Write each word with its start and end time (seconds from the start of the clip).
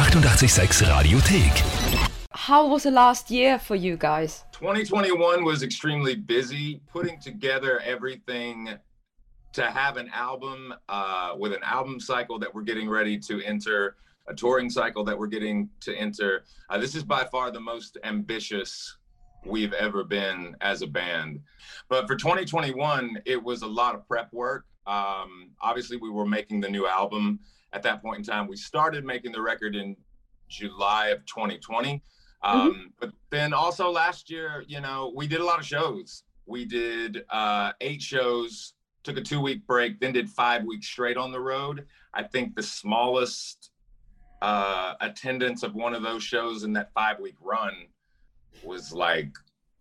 886 0.00 0.80
Radiothek. 0.80 2.08
How 2.30 2.66
was 2.66 2.84
the 2.84 2.90
last 2.90 3.30
year 3.30 3.58
for 3.58 3.76
you 3.76 3.98
guys? 3.98 4.44
2021 4.52 5.44
was 5.44 5.62
extremely 5.62 6.14
busy 6.14 6.80
putting 6.90 7.20
together 7.20 7.80
everything 7.80 8.70
to 9.52 9.70
have 9.70 9.98
an 9.98 10.08
album 10.14 10.72
uh, 10.88 11.34
with 11.36 11.52
an 11.52 11.62
album 11.62 12.00
cycle 12.00 12.38
that 12.38 12.52
we're 12.52 12.62
getting 12.62 12.88
ready 12.88 13.18
to 13.18 13.42
enter, 13.42 13.96
a 14.26 14.34
touring 14.34 14.70
cycle 14.70 15.04
that 15.04 15.18
we're 15.18 15.26
getting 15.26 15.68
to 15.80 15.94
enter. 15.94 16.44
Uh, 16.70 16.78
this 16.78 16.94
is 16.94 17.04
by 17.04 17.24
far 17.24 17.50
the 17.50 17.60
most 17.60 17.98
ambitious 18.02 18.96
we've 19.44 19.74
ever 19.74 20.02
been 20.02 20.56
as 20.62 20.80
a 20.80 20.86
band. 20.86 21.40
But 21.90 22.06
for 22.06 22.16
2021, 22.16 23.18
it 23.26 23.42
was 23.42 23.60
a 23.60 23.66
lot 23.66 23.94
of 23.94 24.08
prep 24.08 24.32
work. 24.32 24.64
Um, 24.86 25.50
obviously, 25.60 25.98
we 25.98 26.08
were 26.08 26.26
making 26.26 26.62
the 26.62 26.70
new 26.70 26.86
album 26.86 27.40
at 27.72 27.82
that 27.82 28.02
point 28.02 28.18
in 28.18 28.24
time. 28.24 28.48
We 28.48 28.56
started 28.56 29.04
making 29.04 29.32
the 29.32 29.40
record 29.40 29.76
in 29.76 29.96
July 30.48 31.08
of 31.08 31.24
2020. 31.26 32.02
Um, 32.42 32.72
mm-hmm. 32.72 32.80
But 32.98 33.12
then 33.30 33.52
also 33.52 33.90
last 33.90 34.30
year, 34.30 34.64
you 34.66 34.80
know, 34.80 35.12
we 35.14 35.26
did 35.26 35.40
a 35.40 35.44
lot 35.44 35.58
of 35.58 35.66
shows. 35.66 36.24
We 36.46 36.64
did 36.64 37.24
uh, 37.30 37.72
eight 37.80 38.02
shows, 38.02 38.74
took 39.04 39.16
a 39.16 39.22
two 39.22 39.40
week 39.40 39.66
break, 39.66 40.00
then 40.00 40.12
did 40.12 40.28
five 40.28 40.64
weeks 40.64 40.86
straight 40.86 41.16
on 41.16 41.32
the 41.32 41.40
road. 41.40 41.86
I 42.12 42.24
think 42.24 42.54
the 42.54 42.62
smallest 42.62 43.70
uh, 44.42 44.94
attendance 45.00 45.62
of 45.62 45.74
one 45.74 45.94
of 45.94 46.02
those 46.02 46.22
shows 46.22 46.64
in 46.64 46.72
that 46.72 46.92
five 46.92 47.20
week 47.20 47.36
run 47.40 47.74
was 48.64 48.92
like 48.92 49.32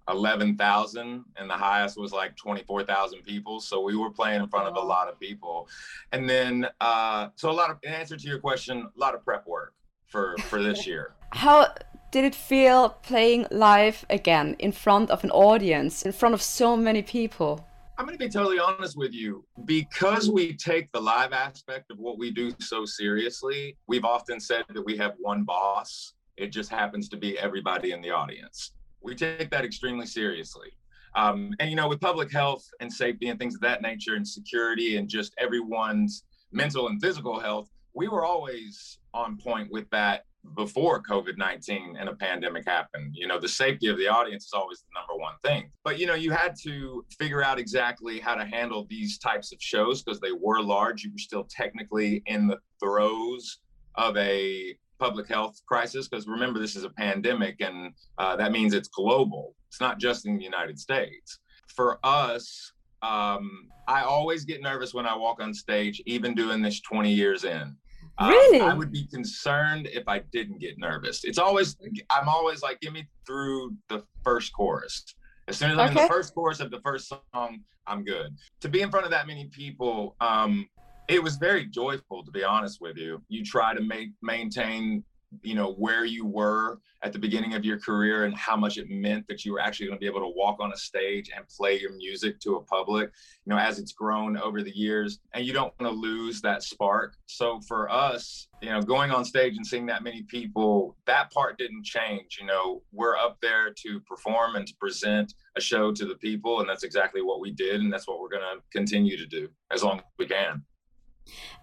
11,000 0.09 1.23
and 1.38 1.49
the 1.49 1.54
highest 1.54 1.98
was 1.98 2.12
like 2.12 2.36
24,000 2.36 3.22
people. 3.23 3.59
So 3.59 3.81
we 3.81 3.95
were 3.95 4.12
playing 4.12 4.41
in 4.41 4.48
front 4.48 4.67
of 4.67 4.76
a 4.76 4.86
lot 4.86 5.08
of 5.08 5.20
people. 5.20 5.67
And 6.12 6.30
then, 6.30 6.67
uh, 6.81 7.30
so 7.36 7.50
a 7.50 7.54
lot 7.54 7.70
of, 7.70 7.77
in 7.84 7.91
answer 7.91 8.17
to 8.17 8.27
your 8.27 8.40
question, 8.40 8.90
a 8.95 9.00
lot 9.00 9.16
of 9.16 9.23
prep 9.23 9.48
work 9.48 9.73
for, 10.08 10.36
for 10.44 10.62
this 10.62 10.88
year. 10.88 11.14
How 11.31 11.73
did 12.12 12.26
it 12.26 12.34
feel 12.34 12.90
playing 12.90 13.45
live 13.52 14.06
again 14.09 14.56
in 14.59 14.72
front 14.72 15.11
of 15.11 15.23
an 15.23 15.31
audience, 15.31 16.03
in 16.03 16.11
front 16.11 16.33
of 16.33 16.42
so 16.42 16.76
many 16.76 17.03
people? 17.03 17.66
I'm 18.00 18.05
going 18.05 18.17
to 18.17 18.26
be 18.26 18.31
totally 18.31 18.59
honest 18.59 18.98
with 18.98 19.14
you. 19.14 19.44
Because 19.66 20.30
we 20.30 20.55
take 20.55 20.89
the 20.94 21.02
live 21.02 21.33
aspect 21.33 21.92
of 21.92 22.00
what 22.00 22.17
we 22.17 22.31
do 22.31 22.52
so 22.59 22.86
seriously, 22.86 23.76
we've 23.88 24.05
often 24.05 24.39
said 24.39 24.64
that 24.70 24.81
we 24.81 24.95
have 24.98 25.16
one 25.20 25.44
boss. 25.44 26.14
It 26.38 26.48
just 26.48 26.70
happens 26.72 27.09
to 27.09 27.17
be 27.17 27.38
everybody 27.38 27.92
in 27.92 28.02
the 28.02 28.11
audience. 28.11 28.72
We 29.02 29.16
take 29.16 29.50
that 29.52 29.66
extremely 29.66 30.05
seriously. 30.05 30.69
Um, 31.16 31.53
and, 31.59 31.69
you 31.69 31.75
know, 31.75 31.88
with 31.88 32.02
public 32.02 32.31
health 32.31 32.67
and 32.80 32.92
safety 32.92 33.30
and 33.30 33.39
things 33.39 33.55
of 33.55 33.61
that 33.61 33.81
nature 33.81 34.16
and 34.16 34.28
security 34.28 34.97
and 34.97 35.08
just 35.08 35.33
everyone's 35.38 36.23
mental 36.52 36.88
and 36.88 37.02
physical 37.02 37.39
health, 37.39 37.70
we 37.94 38.08
were 38.08 38.23
always 38.23 39.00
on 39.14 39.38
point 39.38 39.72
with 39.72 39.89
that 39.89 40.25
before 40.55 41.02
COVID 41.02 41.38
19 41.38 41.97
and 42.00 42.09
a 42.09 42.16
pandemic 42.16 42.66
happened. 42.66 43.14
You 43.14 43.27
know, 43.27 43.39
the 43.39 43.47
safety 43.47 43.88
of 43.88 43.97
the 43.97 44.08
audience 44.08 44.45
is 44.45 44.53
always 44.53 44.80
the 44.80 45.00
number 45.00 45.22
one 45.22 45.36
thing. 45.44 45.72
But, 45.83 46.00
you 46.00 46.05
know, 46.05 46.14
you 46.14 46.31
had 46.31 46.55
to 46.64 47.05
figure 47.17 47.44
out 47.44 47.59
exactly 47.59 48.20
how 48.20 48.36
to 48.36 48.45
handle 48.45 48.86
these 48.89 49.17
types 49.17 49.52
of 49.52 49.61
shows 49.61 50.02
because 50.02 50.20
they 50.20 50.31
were 50.31 50.61
large. 50.61 51.03
You 51.03 51.11
were 51.11 51.17
still 51.17 51.47
technically 51.50 52.23
in 52.25 52.47
the 52.47 52.58
throes 52.80 53.59
of 53.95 54.16
a 54.17 54.77
public 55.00 55.28
health 55.28 55.61
crisis 55.67 56.08
because 56.08 56.28
remember, 56.28 56.59
this 56.59 56.75
is 56.75 56.83
a 56.83 56.89
pandemic 56.89 57.61
and 57.61 57.94
uh, 58.17 58.36
that 58.36 58.52
means 58.52 58.73
it's 58.73 58.89
global, 58.89 59.55
it's 59.67 59.81
not 59.81 60.00
just 60.00 60.25
in 60.25 60.38
the 60.38 60.44
United 60.44 60.78
States. 60.80 61.39
For 61.67 62.00
us, 62.03 62.73
um, 63.02 63.67
I 63.88 64.02
always 64.02 64.45
get 64.45 64.61
nervous 64.61 64.94
when 64.94 65.05
I 65.05 65.16
walk 65.16 65.42
on 65.42 65.53
stage, 65.53 66.02
even 66.05 66.36
doing 66.36 66.61
this 66.61 66.81
20 66.81 67.11
years 67.11 67.44
in. 67.44 67.75
Um, 68.17 68.30
really? 68.30 68.59
I 68.59 68.73
would 68.73 68.92
be 68.92 69.08
concerned 69.08 69.88
if 69.94 70.08
I 70.08 70.20
didn't 70.31 70.59
get 70.59 70.77
nervous. 70.77 71.23
It's 71.23 71.38
always, 71.38 71.77
I'm 72.09 72.27
always 72.27 72.61
like, 72.61 72.81
give 72.81 72.92
me 72.92 73.08
through 73.25 73.75
the 73.88 74.03
first 74.23 74.52
chorus. 74.53 75.05
As 75.47 75.58
soon 75.58 75.72
as 75.72 75.77
I'm 75.77 75.92
okay. 75.92 76.02
in 76.02 76.08
the 76.08 76.14
first 76.14 76.36
chorus 76.36 76.59
of 76.59 76.70
the 76.70 76.81
first 76.81 77.08
song, 77.08 77.61
I'm 77.87 78.04
good. 78.04 78.36
To 78.61 78.70
be 78.70 78.81
in 78.81 78.92
front 78.92 79.05
of 79.05 79.11
that 79.11 79.26
many 79.26 79.45
people, 79.45 80.16
um, 80.21 80.67
it 81.09 81.23
was 81.23 81.37
very 81.37 81.65
joyful, 81.65 82.23
to 82.23 82.31
be 82.31 82.43
honest 82.43 82.80
with 82.80 82.95
you. 82.95 83.21
You 83.27 83.43
try 83.43 83.73
to 83.73 83.81
make 83.81 84.11
maintain 84.21 85.03
you 85.43 85.53
know 85.53 85.73
where 85.73 86.05
you 86.05 86.25
were 86.25 86.80
at 87.03 87.14
the 87.14 87.20
beginning 87.20 87.53
of 87.53 87.64
your 87.64 87.77
career 87.80 88.25
and 88.25 88.36
how 88.36 88.55
much 88.55 88.80
it 88.80 88.89
meant 88.89 89.27
that 89.27 89.45
you 89.45 89.53
were 89.53 89.59
actually 89.59 89.86
going 89.86 89.95
to 89.95 89.99
be 89.99 90.08
able 90.08 90.19
to 90.19 90.33
walk 90.36 90.58
on 90.59 90.73
a 90.73 90.77
stage 90.77 91.30
and 91.36 91.45
play 91.48 91.80
your 91.80 91.93
music 91.93 92.39
to 92.39 92.55
a 92.55 92.64
public 92.64 93.11
you 93.45 93.52
know 93.52 93.59
as 93.59 93.77
it's 93.77 93.92
grown 93.92 94.36
over 94.37 94.64
the 94.64 94.75
years 94.75 95.19
and 95.36 95.45
you 95.45 95.53
don't 95.53 95.71
want 95.80 95.93
to 95.93 95.99
lose 95.99 96.42
that 96.42 96.64
spark. 96.64 97.15
So 97.27 97.59
for 97.67 97.92
us 97.92 98.48
you 98.61 98.69
know 98.69 98.81
going 98.81 99.11
on 99.11 99.23
stage 99.23 99.55
and 99.55 99.65
seeing 99.65 99.86
that 99.86 100.03
many 100.03 100.23
people 100.23 100.98
that 101.05 101.31
part 101.31 101.59
didn't 101.59 101.86
change 101.86 102.37
you 102.39 102.48
know. 102.48 102.81
We're 102.92 103.17
up 103.17 103.37
there 103.39 103.71
to 103.83 103.99
perform 104.02 104.55
and 104.55 104.65
to 104.65 104.73
present 104.80 105.33
a 105.55 105.61
show 105.61 105.92
to 105.92 106.05
the 106.05 106.15
people 106.15 106.59
and 106.59 106.67
that's 106.67 106.83
exactly 106.83 107.21
what 107.21 107.39
we 107.39 107.52
did 107.52 107.81
and 107.81 107.93
that's 107.93 108.08
what 108.08 108.19
we're 108.19 108.30
going 108.30 108.42
to 108.42 108.64
continue 108.71 109.15
to 109.15 109.27
do 109.27 109.48
as 109.71 109.83
long 109.83 109.99
as 109.99 110.05
we 110.17 110.25
can 110.25 110.64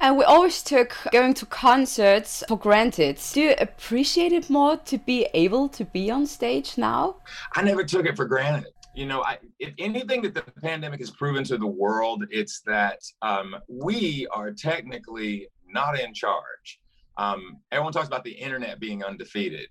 and 0.00 0.16
we 0.16 0.25
always 0.25 0.62
took 0.62 0.97
going 1.12 1.34
to 1.34 1.47
concerts 1.47 2.44
for 2.49 2.59
granted. 2.59 3.19
Do 3.32 3.41
you 3.41 3.54
appreciate 3.59 4.32
it 4.32 4.50
more 4.50 4.77
to 4.77 4.99
be 4.99 5.28
able 5.34 5.69
to 5.71 5.84
be 5.84 6.10
on 6.10 6.27
stage 6.27 6.77
now? 6.77 7.16
I 7.54 7.62
never 7.62 7.84
took 7.84 8.06
it 8.06 8.16
for 8.16 8.27
granted. 8.27 8.72
You 8.94 9.06
know, 9.06 9.22
I, 9.22 9.38
if 9.59 9.75
anything 9.78 10.22
that 10.22 10.34
the 10.34 10.43
pandemic 10.62 11.00
has 11.00 11.10
proven 11.10 11.44
to 11.44 11.59
the 11.59 11.66
world, 11.66 12.25
it's 12.31 12.62
that 12.62 13.00
um, 13.22 13.54
we 13.69 14.27
are 14.32 14.53
technically 14.53 15.49
not 15.69 15.98
in 15.98 16.15
charge. 16.15 16.81
Um, 17.19 17.59
everyone 17.72 17.93
talks 17.93 18.06
about 18.06 18.25
the 18.25 18.33
internet 18.33 18.81
being 18.81 19.04
undefeated. 19.04 19.69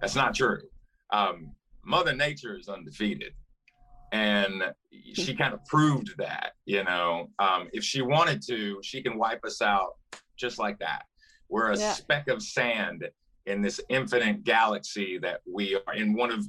That's 0.00 0.14
not 0.14 0.34
true. 0.34 0.60
Um, 1.12 1.52
Mother 1.84 2.14
Nature 2.14 2.56
is 2.58 2.68
undefeated 2.68 3.32
and 4.12 4.62
she 5.14 5.34
kind 5.34 5.54
of 5.54 5.64
proved 5.66 6.14
that 6.18 6.52
you 6.64 6.84
know 6.84 7.28
um, 7.38 7.68
if 7.72 7.82
she 7.82 8.02
wanted 8.02 8.42
to 8.46 8.78
she 8.82 9.02
can 9.02 9.18
wipe 9.18 9.44
us 9.44 9.62
out 9.62 9.94
just 10.36 10.58
like 10.58 10.78
that 10.78 11.04
we're 11.48 11.72
a 11.72 11.78
yeah. 11.78 11.92
speck 11.92 12.28
of 12.28 12.42
sand 12.42 13.08
in 13.46 13.62
this 13.62 13.80
infinite 13.88 14.44
galaxy 14.44 15.18
that 15.18 15.40
we 15.50 15.78
are 15.86 15.94
in 15.94 16.14
one 16.14 16.30
of 16.30 16.44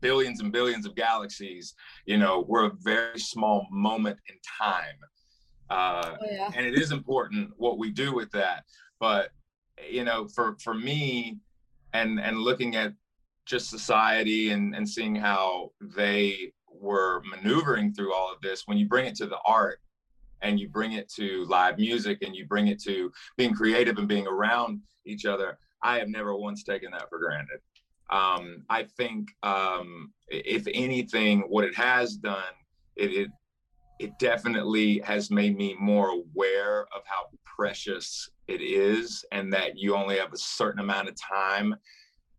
billions 0.00 0.40
and 0.40 0.52
billions 0.52 0.86
of 0.86 0.94
galaxies 0.94 1.74
you 2.06 2.16
know 2.16 2.44
we're 2.48 2.66
a 2.66 2.72
very 2.82 3.18
small 3.18 3.66
moment 3.70 4.18
in 4.28 4.36
time 4.58 4.96
uh, 5.70 6.16
oh, 6.20 6.26
yeah. 6.28 6.50
and 6.56 6.66
it 6.66 6.76
is 6.76 6.90
important 6.90 7.50
what 7.56 7.78
we 7.78 7.90
do 7.90 8.14
with 8.14 8.30
that 8.30 8.64
but 8.98 9.30
you 9.88 10.04
know 10.04 10.26
for 10.28 10.56
for 10.62 10.74
me 10.74 11.38
and 11.92 12.20
and 12.20 12.38
looking 12.38 12.76
at 12.76 12.92
just 13.46 13.68
society 13.68 14.50
and 14.50 14.74
and 14.74 14.88
seeing 14.88 15.14
how 15.14 15.70
they 15.96 16.52
were 16.80 17.22
maneuvering 17.24 17.92
through 17.92 18.14
all 18.14 18.32
of 18.32 18.40
this, 18.40 18.62
when 18.66 18.78
you 18.78 18.88
bring 18.88 19.06
it 19.06 19.14
to 19.16 19.26
the 19.26 19.38
art 19.44 19.80
and 20.42 20.58
you 20.58 20.68
bring 20.68 20.92
it 20.92 21.08
to 21.10 21.44
live 21.44 21.78
music 21.78 22.22
and 22.22 22.34
you 22.34 22.46
bring 22.46 22.68
it 22.68 22.82
to 22.82 23.12
being 23.36 23.54
creative 23.54 23.98
and 23.98 24.08
being 24.08 24.26
around 24.26 24.80
each 25.04 25.26
other, 25.26 25.58
I 25.82 25.98
have 25.98 26.08
never 26.08 26.34
once 26.34 26.62
taken 26.64 26.90
that 26.92 27.08
for 27.10 27.18
granted. 27.18 27.60
Um, 28.10 28.64
I 28.68 28.84
think, 28.84 29.28
um, 29.42 30.12
if 30.28 30.66
anything, 30.72 31.42
what 31.42 31.64
it 31.64 31.76
has 31.76 32.16
done, 32.16 32.54
it, 32.96 33.12
it 33.12 33.30
it 33.98 34.18
definitely 34.18 34.98
has 35.00 35.30
made 35.30 35.58
me 35.58 35.76
more 35.78 36.08
aware 36.08 36.86
of 36.96 37.02
how 37.04 37.26
precious 37.44 38.30
it 38.48 38.62
is, 38.62 39.24
and 39.30 39.52
that 39.52 39.78
you 39.78 39.94
only 39.94 40.16
have 40.16 40.32
a 40.32 40.38
certain 40.38 40.80
amount 40.80 41.08
of 41.08 41.14
time 41.20 41.76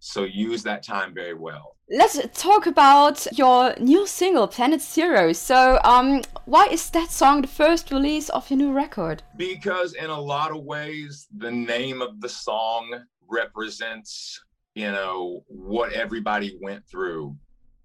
so 0.02 0.24
use 0.24 0.64
that 0.64 0.82
time 0.82 1.14
very 1.14 1.36
well. 1.36 1.78
Let's 1.88 2.20
talk 2.34 2.66
about 2.66 3.28
your 3.38 3.76
new 3.80 4.08
single, 4.08 4.48
Planet 4.48 4.82
Zero. 4.82 5.32
So, 5.32 5.80
um, 5.84 6.24
why 6.46 6.66
is 6.72 6.90
that 6.90 7.12
song 7.12 7.42
the 7.42 7.48
first 7.48 7.92
release 7.92 8.30
of 8.30 8.50
your 8.50 8.58
new 8.58 8.74
record? 8.74 9.22
Because 9.38 9.94
in 9.94 10.10
a 10.10 10.20
lot 10.20 10.50
of 10.52 10.64
ways, 10.64 11.28
the 11.38 11.52
name 11.52 12.02
of 12.02 12.20
the 12.20 12.30
song 12.30 13.04
represents, 13.30 14.42
you 14.74 14.92
know, 14.92 15.44
what 15.48 15.94
everybody 15.94 16.58
went 16.62 16.84
through 16.90 17.36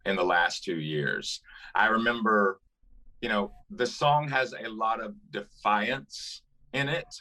in 0.07 0.17
the 0.17 0.25
last 0.25 0.65
two 0.65 0.81
years. 0.81 1.43
I 1.75 1.89
remember, 1.89 2.61
you 3.21 3.29
know, 3.29 3.53
the 3.69 3.87
song 3.87 4.27
has 4.29 4.55
a 4.55 4.69
lot 4.71 5.03
of 5.03 5.15
defiance 5.33 6.43
in 6.73 6.89
it, 6.89 7.15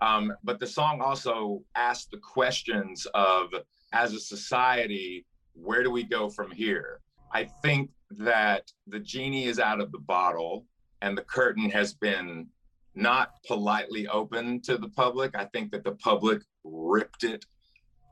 um, 0.00 0.32
but 0.42 0.58
the 0.58 0.66
song 0.66 1.02
also 1.02 1.62
asks 1.74 2.06
the 2.10 2.18
questions 2.18 3.06
of 3.12 3.52
as 3.92 4.12
a 4.12 4.20
society, 4.20 5.26
where 5.54 5.82
do 5.82 5.90
we 5.90 6.02
go 6.04 6.28
from 6.28 6.50
here? 6.50 7.00
I 7.32 7.44
think 7.62 7.90
that 8.10 8.70
the 8.86 9.00
genie 9.00 9.46
is 9.46 9.58
out 9.58 9.80
of 9.80 9.92
the 9.92 9.98
bottle 9.98 10.66
and 11.02 11.16
the 11.16 11.22
curtain 11.22 11.70
has 11.70 11.94
been 11.94 12.48
not 12.94 13.34
politely 13.46 14.08
open 14.08 14.60
to 14.62 14.76
the 14.76 14.88
public. 14.88 15.34
I 15.36 15.44
think 15.46 15.70
that 15.72 15.84
the 15.84 15.92
public 15.92 16.42
ripped 16.64 17.24
it, 17.24 17.44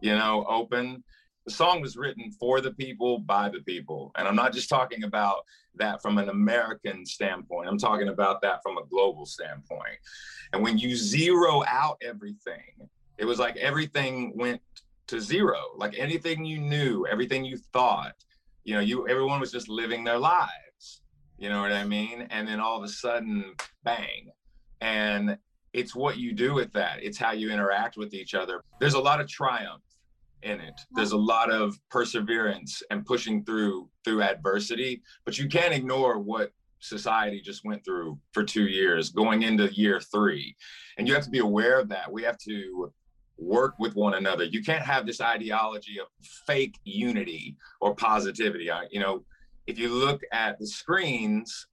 you 0.01 0.15
know, 0.15 0.45
open. 0.49 1.03
The 1.47 1.53
song 1.53 1.81
was 1.81 1.97
written 1.97 2.31
for 2.39 2.61
the 2.61 2.73
people, 2.73 3.19
by 3.19 3.49
the 3.49 3.61
people. 3.61 4.13
And 4.17 4.29
I'm 4.29 4.37
not 4.37 4.53
just 4.53 4.69
talking 4.69 5.05
about 5.05 5.41
that 5.77 6.03
from 6.03 6.19
an 6.19 6.29
American 6.29 7.07
standpoint, 7.07 7.69
I'm 7.69 7.79
talking 7.79 8.09
about 8.09 8.43
that 8.43 8.63
from 8.63 8.79
a 8.79 8.87
global 8.87 9.27
standpoint. 9.27 9.99
And 10.53 10.63
when 10.63 10.79
you 10.79 10.97
zero 10.97 11.63
out 11.67 11.99
everything, 12.03 12.89
it 13.17 13.25
was 13.25 13.39
like 13.39 13.57
everything 13.57 14.33
went 14.37 14.61
to 15.09 15.21
zero. 15.21 15.59
Like 15.77 15.95
anything 15.99 16.45
you 16.45 16.59
knew, 16.59 17.07
everything 17.07 17.45
you 17.45 17.59
thought, 17.73 18.15
you 18.65 18.75
know, 18.75 18.81
you 18.81 19.09
everyone 19.09 19.41
was 19.41 19.53
just 19.53 19.69
living 19.69 20.05
their 20.05 20.19
lives. 20.19 21.03
You 21.39 21.49
know 21.49 21.61
what 21.61 21.73
I 21.73 21.85
mean? 21.85 22.27
And 22.31 22.49
then 22.49 22.61
all 22.61 22.77
of 22.77 22.85
a 22.85 22.89
sudden, 22.89 23.55
bang. 23.85 24.31
And 24.81 25.39
it's 25.73 25.95
what 25.95 26.17
you 26.17 26.33
do 26.33 26.55
with 26.55 26.73
that. 26.73 27.03
It's 27.03 27.19
how 27.19 27.33
you 27.33 27.51
interact 27.51 27.97
with 27.97 28.15
each 28.15 28.35
other. 28.35 28.63
There's 28.81 28.95
a 28.95 29.01
lot 29.01 29.21
of 29.21 29.29
triumph 29.29 29.83
in 30.43 30.61
it. 30.61 30.75
There's 30.93 31.13
a 31.13 31.17
lot 31.17 31.51
of 31.51 31.79
perseverance 31.91 32.83
and 32.91 33.05
pushing 33.05 33.45
through 33.45 33.89
through 34.05 34.23
adversity, 34.23 35.03
but 35.25 35.39
you 35.39 35.49
can't 35.49 35.75
ignore 35.75 36.19
what 36.19 36.53
society 36.81 37.41
just 37.41 37.65
went 37.65 37.85
through 37.85 38.19
for 38.33 38.45
2 38.45 38.65
years 38.67 39.11
going 39.11 39.43
into 39.43 39.73
year 39.75 40.01
3. 40.01 40.57
And 40.97 41.09
you 41.09 41.15
have 41.15 41.25
to 41.25 41.31
be 41.31 41.41
aware 41.41 41.81
of 41.81 41.89
that. 41.89 42.11
We 42.11 42.23
have 42.23 42.39
to 42.39 42.93
work 43.39 43.75
with 43.79 43.95
one 43.95 44.15
another. 44.15 44.45
You 44.45 44.63
can't 44.63 44.85
have 44.85 45.07
this 45.07 45.21
ideology 45.21 45.99
of 46.01 46.09
fake 46.47 46.79
unity 46.85 47.57
or 47.81 47.95
positivity. 47.95 48.71
I, 48.71 48.87
you 48.91 49.01
know, 49.01 49.25
if 49.67 49.79
you 49.79 49.89
look 49.89 50.23
at 50.33 50.59
the 50.59 50.67
screens, 50.67 51.67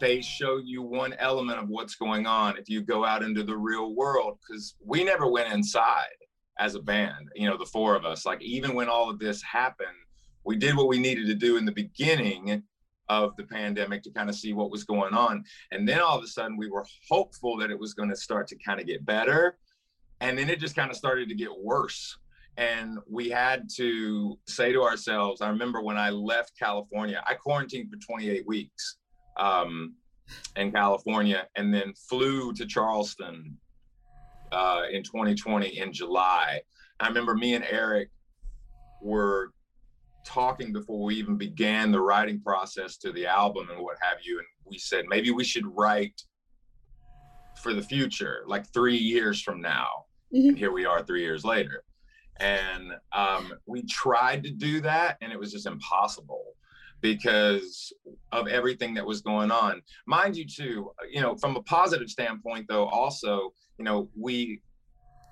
they 0.00 0.20
show 0.20 0.58
you 0.58 0.82
one 0.82 1.14
element 1.14 1.60
of 1.60 1.68
what's 1.68 1.94
going 1.94 2.26
on. 2.26 2.56
If 2.56 2.68
you 2.68 2.82
go 2.82 3.04
out 3.04 3.22
into 3.22 3.44
the 3.44 3.56
real 3.56 3.94
world, 3.94 4.38
because 4.40 4.74
we 4.84 5.04
never 5.04 5.28
went 5.28 5.52
inside 5.52 6.16
as 6.58 6.74
a 6.74 6.80
band, 6.80 7.28
you 7.36 7.48
know, 7.48 7.56
the 7.56 7.66
four 7.66 7.94
of 7.94 8.04
us, 8.04 8.26
like 8.26 8.42
even 8.42 8.74
when 8.74 8.88
all 8.88 9.08
of 9.08 9.18
this 9.18 9.40
happened, 9.42 9.88
we 10.44 10.56
did 10.56 10.76
what 10.76 10.88
we 10.88 10.98
needed 10.98 11.26
to 11.26 11.34
do 11.34 11.56
in 11.56 11.64
the 11.64 11.72
beginning 11.72 12.64
of 13.08 13.36
the 13.36 13.44
pandemic 13.44 14.02
to 14.02 14.10
kind 14.10 14.28
of 14.28 14.34
see 14.34 14.52
what 14.52 14.70
was 14.70 14.84
going 14.84 15.14
on. 15.14 15.44
And 15.70 15.88
then 15.88 16.00
all 16.00 16.18
of 16.18 16.24
a 16.24 16.26
sudden 16.26 16.56
we 16.56 16.70
were 16.70 16.84
hopeful 17.08 17.56
that 17.58 17.70
it 17.70 17.78
was 17.78 17.94
going 17.94 18.08
to 18.08 18.16
start 18.16 18.48
to 18.48 18.56
kind 18.56 18.80
of 18.80 18.86
get 18.86 19.04
better 19.04 19.58
and 20.22 20.38
then 20.38 20.48
it 20.48 20.60
just 20.60 20.76
kind 20.76 20.90
of 20.90 20.96
started 20.96 21.28
to 21.28 21.34
get 21.34 21.50
worse. 21.60 22.16
And 22.56 22.98
we 23.10 23.28
had 23.28 23.68
to 23.76 24.38
say 24.46 24.72
to 24.72 24.82
ourselves 24.82 25.40
i 25.40 25.48
remember 25.48 25.80
when 25.80 25.96
i 25.96 26.10
left 26.10 26.52
california 26.58 27.22
i 27.26 27.32
quarantined 27.32 27.90
for 27.90 27.96
28 27.96 28.46
weeks 28.46 28.98
um, 29.38 29.94
in 30.56 30.70
california 30.70 31.46
and 31.56 31.72
then 31.72 31.94
flew 32.10 32.52
to 32.52 32.66
charleston 32.66 33.56
uh, 34.52 34.82
in 34.92 35.02
2020 35.02 35.78
in 35.78 35.94
july. 35.94 36.60
I 37.00 37.08
remember 37.08 37.34
me 37.34 37.54
and 37.54 37.64
eric 37.64 38.10
were 39.00 39.52
talking 40.26 40.74
before 40.74 41.02
we 41.04 41.14
even 41.14 41.38
began 41.38 41.90
the 41.90 42.00
writing 42.00 42.38
process 42.38 42.98
to 42.98 43.12
the 43.12 43.26
album 43.26 43.70
and 43.70 43.80
what 43.80 43.96
have 44.02 44.18
you 44.22 44.38
and 44.38 44.46
we 44.66 44.76
said 44.78 45.06
maybe 45.08 45.30
we 45.30 45.42
should 45.42 45.64
write 45.74 46.20
for 47.62 47.72
the 47.72 47.82
future 47.82 48.44
like 48.46 48.70
three 48.74 48.96
years 48.96 49.40
from 49.40 49.58
now 49.62 50.04
Mm-hmm. 50.34 50.54
Here 50.54 50.72
we 50.72 50.84
are 50.84 51.02
three 51.02 51.22
years 51.22 51.44
later. 51.44 51.84
And 52.40 52.92
um, 53.12 53.52
we 53.66 53.82
tried 53.84 54.42
to 54.44 54.50
do 54.50 54.80
that, 54.80 55.18
and 55.20 55.32
it 55.32 55.38
was 55.38 55.52
just 55.52 55.66
impossible 55.66 56.44
because 57.00 57.92
of 58.30 58.48
everything 58.48 58.94
that 58.94 59.04
was 59.04 59.20
going 59.20 59.50
on. 59.50 59.82
Mind 60.06 60.36
you, 60.36 60.46
too, 60.46 60.90
you 61.10 61.20
know, 61.20 61.36
from 61.36 61.56
a 61.56 61.62
positive 61.62 62.08
standpoint, 62.08 62.66
though, 62.68 62.86
also, 62.86 63.52
you 63.78 63.84
know, 63.84 64.08
we 64.18 64.60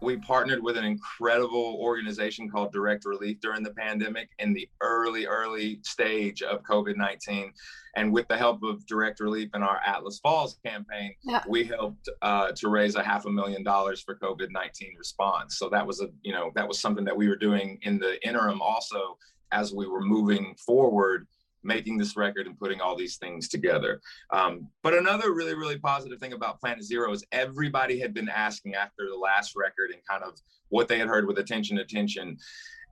we 0.00 0.16
partnered 0.16 0.62
with 0.62 0.76
an 0.76 0.84
incredible 0.84 1.76
organization 1.80 2.48
called 2.48 2.72
Direct 2.72 3.04
Relief 3.04 3.40
during 3.40 3.62
the 3.62 3.72
pandemic 3.72 4.30
in 4.38 4.52
the 4.52 4.68
early, 4.80 5.26
early 5.26 5.80
stage 5.82 6.42
of 6.42 6.62
COVID 6.62 6.96
19. 6.96 7.52
And 7.96 8.12
with 8.12 8.28
the 8.28 8.36
help 8.36 8.62
of 8.62 8.86
Direct 8.86 9.20
Relief 9.20 9.50
and 9.52 9.64
our 9.64 9.80
Atlas 9.84 10.20
Falls 10.20 10.58
campaign, 10.64 11.14
yeah. 11.22 11.42
we 11.48 11.64
helped 11.64 12.08
uh, 12.22 12.52
to 12.52 12.68
raise 12.68 12.94
a 12.94 13.02
half 13.02 13.26
a 13.26 13.30
million 13.30 13.62
dollars 13.62 14.00
for 14.00 14.14
COVID 14.16 14.48
19 14.50 14.94
response. 14.96 15.58
So 15.58 15.68
that 15.70 15.86
was 15.86 16.00
a, 16.00 16.08
you 16.22 16.32
know, 16.32 16.50
that 16.54 16.66
was 16.66 16.80
something 16.80 17.04
that 17.04 17.16
we 17.16 17.28
were 17.28 17.36
doing 17.36 17.78
in 17.82 17.98
the 17.98 18.24
interim 18.26 18.62
also 18.62 19.18
as 19.52 19.74
we 19.74 19.86
were 19.86 20.02
moving 20.02 20.54
forward 20.64 21.26
making 21.62 21.98
this 21.98 22.16
record 22.16 22.46
and 22.46 22.58
putting 22.58 22.80
all 22.80 22.96
these 22.96 23.16
things 23.16 23.48
together. 23.48 24.00
Um, 24.30 24.68
but 24.82 24.94
another 24.94 25.32
really, 25.32 25.54
really 25.54 25.78
positive 25.78 26.18
thing 26.18 26.32
about 26.32 26.60
Planet 26.60 26.84
Zero 26.84 27.12
is 27.12 27.24
everybody 27.32 27.98
had 27.98 28.14
been 28.14 28.28
asking 28.28 28.74
after 28.74 29.08
the 29.08 29.16
last 29.16 29.54
record 29.56 29.90
and 29.92 30.00
kind 30.08 30.22
of 30.22 30.38
what 30.68 30.88
they 30.88 30.98
had 30.98 31.08
heard 31.08 31.26
with 31.26 31.38
attention, 31.38 31.78
attention. 31.78 32.36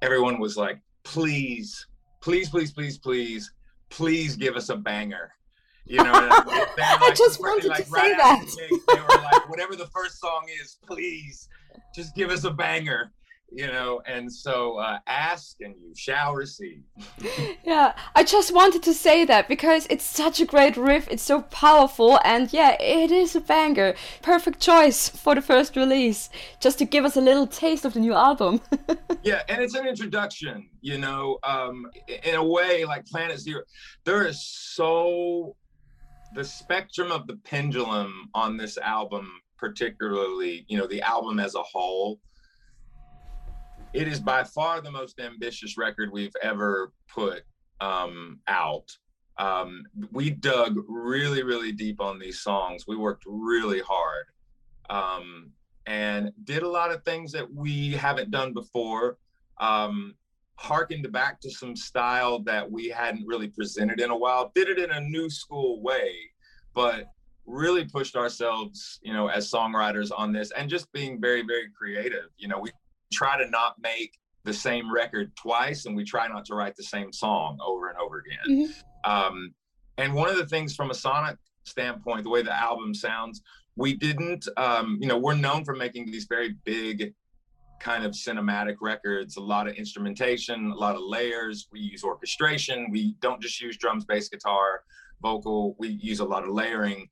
Everyone 0.03 0.38
was 0.38 0.56
like, 0.56 0.81
please, 1.05 1.87
please, 2.20 2.49
please, 2.49 2.73
please, 2.73 2.99
please, 2.99 3.53
please 3.91 4.37
give 4.37 4.56
us 4.56 4.69
a 4.69 4.76
banger. 4.76 5.32
You 5.87 5.99
know, 5.99 6.12
like, 6.12 6.69
I 6.79 7.12
just 7.17 7.41
wanted 7.41 7.69
like, 7.69 7.87
to 7.87 7.91
right 7.91 8.03
say 8.03 8.17
that. 8.17 8.47
they 8.88 9.00
were 9.00 9.23
like, 9.23 9.49
whatever 9.49 9.75
the 9.75 9.87
first 9.87 10.21
song 10.21 10.47
is, 10.62 10.76
please 10.87 11.49
just 11.94 12.14
give 12.14 12.31
us 12.31 12.44
a 12.44 12.50
banger 12.50 13.12
you 13.50 13.67
know 13.67 14.00
and 14.06 14.33
so 14.33 14.77
uh, 14.79 14.99
ask 15.06 15.56
and 15.61 15.75
you 15.81 15.93
shall 15.97 16.35
receive. 16.35 16.83
Yeah 17.65 17.95
i 18.15 18.25
just 18.25 18.55
wanted 18.55 18.83
to 18.85 18.95
say 18.95 19.25
that 19.25 19.49
because 19.49 19.87
it's 19.91 20.05
such 20.05 20.41
a 20.41 20.47
great 20.47 20.77
riff 20.77 21.09
it's 21.11 21.23
so 21.23 21.43
powerful 21.43 22.19
and 22.25 22.53
yeah 22.53 22.77
it 22.81 23.11
is 23.11 23.37
a 23.37 23.41
banger. 23.41 23.95
Perfect 24.23 24.61
choice 24.61 25.09
for 25.09 25.35
the 25.35 25.43
first 25.43 25.77
release 25.77 26.31
just 26.61 26.79
to 26.79 26.85
give 26.85 27.05
us 27.05 27.17
a 27.17 27.21
little 27.21 27.47
taste 27.47 27.85
of 27.85 27.95
the 27.95 28.00
new 28.00 28.15
album. 28.15 28.61
Yeah 29.23 29.43
and 29.49 29.61
it's 29.62 29.75
an 29.75 29.87
introduction 29.87 30.69
you 30.81 30.97
know 30.99 31.39
um 31.43 31.87
in 32.23 32.35
a 32.37 32.45
way 32.45 32.85
like 32.85 33.05
planet 33.06 33.39
zero 33.39 33.62
there 34.05 34.27
is 34.27 34.47
so 34.47 35.56
the 36.35 36.45
spectrum 36.45 37.11
of 37.11 37.27
the 37.27 37.37
pendulum 37.39 38.29
on 38.35 38.56
this 38.56 38.79
album 38.79 39.29
particularly 39.56 40.65
you 40.69 40.79
know 40.79 40.87
the 40.87 41.03
album 41.03 41.41
as 41.41 41.55
a 41.56 41.62
whole 41.62 42.21
it 43.93 44.08
is 44.08 44.20
by 44.20 44.44
far 44.44 44.81
the 44.81 44.90
most 44.90 45.20
ambitious 45.20 45.76
record 45.79 46.12
we've 46.12 46.35
ever 46.43 46.93
put 47.12 47.43
um, 47.81 48.40
out. 48.46 48.90
Um, 49.38 49.85
we 50.12 50.31
dug 50.31 50.76
really, 50.88 51.43
really 51.43 51.73
deep 51.73 52.00
on 52.00 52.19
these 52.19 52.40
songs. 52.40 52.87
We 52.87 52.96
worked 52.96 53.25
really 53.26 53.81
hard 53.81 54.26
um, 54.90 55.50
and 55.87 56.32
did 56.44 56.62
a 56.62 56.69
lot 56.69 56.90
of 56.90 57.05
things 57.05 57.32
that 57.32 57.52
we 57.52 57.93
haven't 57.93 58.31
done 58.31 58.52
before. 58.52 59.19
Um, 59.58 60.14
harkened 60.56 61.11
back 61.12 61.40
to 61.40 61.50
some 61.50 61.76
style 61.76 62.40
that 62.40 62.69
we 62.69 62.88
hadn't 62.88 63.25
really 63.26 63.46
presented 63.49 64.00
in 64.00 64.11
a 64.11 64.17
while. 64.17 64.50
Did 64.55 64.69
it 64.69 64.79
in 64.79 64.90
a 64.90 65.00
new 65.00 65.31
school 65.31 65.81
way, 65.82 66.14
but 66.75 67.12
really 67.46 67.85
pushed 67.85 68.17
ourselves, 68.17 68.99
you 69.02 69.12
know, 69.12 69.29
as 69.29 69.50
songwriters 69.50 70.11
on 70.14 70.32
this 70.32 70.50
and 70.50 70.69
just 70.69 70.93
being 70.93 71.20
very, 71.20 71.43
very 71.43 71.70
creative. 71.70 72.26
You 72.37 72.49
know, 72.49 72.58
we 72.58 72.73
try 73.13 73.43
to 73.43 73.49
not 73.51 73.77
make 73.81 74.13
the 74.45 74.53
same 74.53 74.93
record 74.93 75.35
twice 75.37 75.87
and 75.87 75.97
we 75.97 76.05
try 76.05 76.27
not 76.29 76.45
to 76.47 76.55
write 76.55 76.75
the 76.77 76.83
same 76.83 77.12
song 77.12 77.59
over 77.65 77.88
and 77.88 77.99
over 77.99 78.23
again. 78.25 78.69
Mm-hmm. 78.69 79.11
Um, 79.11 79.55
and 79.99 80.15
one 80.15 80.29
of 80.29 80.37
the 80.37 80.47
things 80.47 80.75
from 80.75 80.91
a 80.91 80.95
sonic 80.95 81.37
standpoint, 81.65 82.25
the 82.25 82.31
way 82.31 82.43
the 82.43 82.57
album 82.57 82.95
sounds, 82.95 83.43
we 83.77 83.95
didn't, 83.95 84.49
um, 84.57 84.99
you 85.00 85.07
know, 85.07 85.19
we're 85.19 85.35
known 85.35 85.65
for 85.65 85.75
making 85.75 86.07
these 86.07 86.27
very 86.29 86.55
big 86.65 87.15
kind 87.81 88.05
of 88.05 88.12
cinematic 88.12 88.77
records, 88.81 89.37
a 89.37 89.41
lot 89.41 89.69
of 89.69 89.75
instrumentation, 89.75 90.71
a 90.71 90.75
lot 90.75 90.97
of 90.97 91.03
layers. 91.03 91.69
We 91.71 91.81
use 91.81 92.03
orchestration. 92.03 92.88
We 92.91 93.15
don't 93.21 93.41
just 93.41 93.61
use 93.61 93.77
drums, 93.77 94.05
bass, 94.05 94.29
guitar, 94.29 94.83
vocal. 95.23 95.77
We 95.79 95.88
use 95.88 96.21
a 96.21 96.25
lot 96.25 96.43
of 96.43 96.50
layering. 96.50 97.09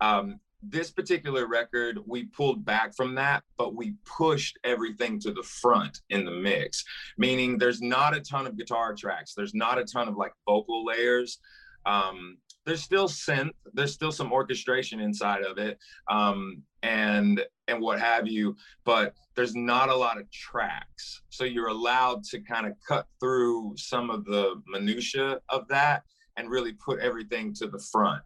Um, 0.00 0.40
this 0.68 0.90
particular 0.90 1.46
record, 1.46 1.98
we 2.06 2.24
pulled 2.26 2.64
back 2.64 2.94
from 2.94 3.14
that, 3.14 3.42
but 3.56 3.74
we 3.74 3.94
pushed 4.04 4.58
everything 4.64 5.20
to 5.20 5.32
the 5.32 5.42
front 5.42 6.00
in 6.10 6.24
the 6.24 6.30
mix, 6.30 6.84
meaning 7.18 7.58
there's 7.58 7.82
not 7.82 8.16
a 8.16 8.20
ton 8.20 8.46
of 8.46 8.56
guitar 8.56 8.94
tracks, 8.94 9.34
there's 9.34 9.54
not 9.54 9.78
a 9.78 9.84
ton 9.84 10.08
of 10.08 10.16
like 10.16 10.32
vocal 10.46 10.84
layers. 10.84 11.38
Um, 11.84 12.38
there's 12.64 12.82
still 12.82 13.08
synth, 13.08 13.52
there's 13.74 13.92
still 13.92 14.10
some 14.10 14.32
orchestration 14.32 14.98
inside 14.98 15.42
of 15.42 15.56
it, 15.58 15.78
um, 16.10 16.62
and 16.82 17.44
and 17.68 17.80
what 17.80 18.00
have 18.00 18.26
you, 18.26 18.56
but 18.84 19.14
there's 19.36 19.54
not 19.54 19.88
a 19.88 19.94
lot 19.94 20.18
of 20.18 20.28
tracks. 20.32 21.22
So 21.30 21.44
you're 21.44 21.68
allowed 21.68 22.24
to 22.24 22.40
kind 22.40 22.66
of 22.66 22.72
cut 22.86 23.06
through 23.20 23.74
some 23.76 24.10
of 24.10 24.24
the 24.24 24.60
minutia 24.66 25.40
of 25.48 25.68
that 25.68 26.02
and 26.36 26.50
really 26.50 26.72
put 26.72 26.98
everything 26.98 27.54
to 27.54 27.68
the 27.68 27.78
front 27.78 28.22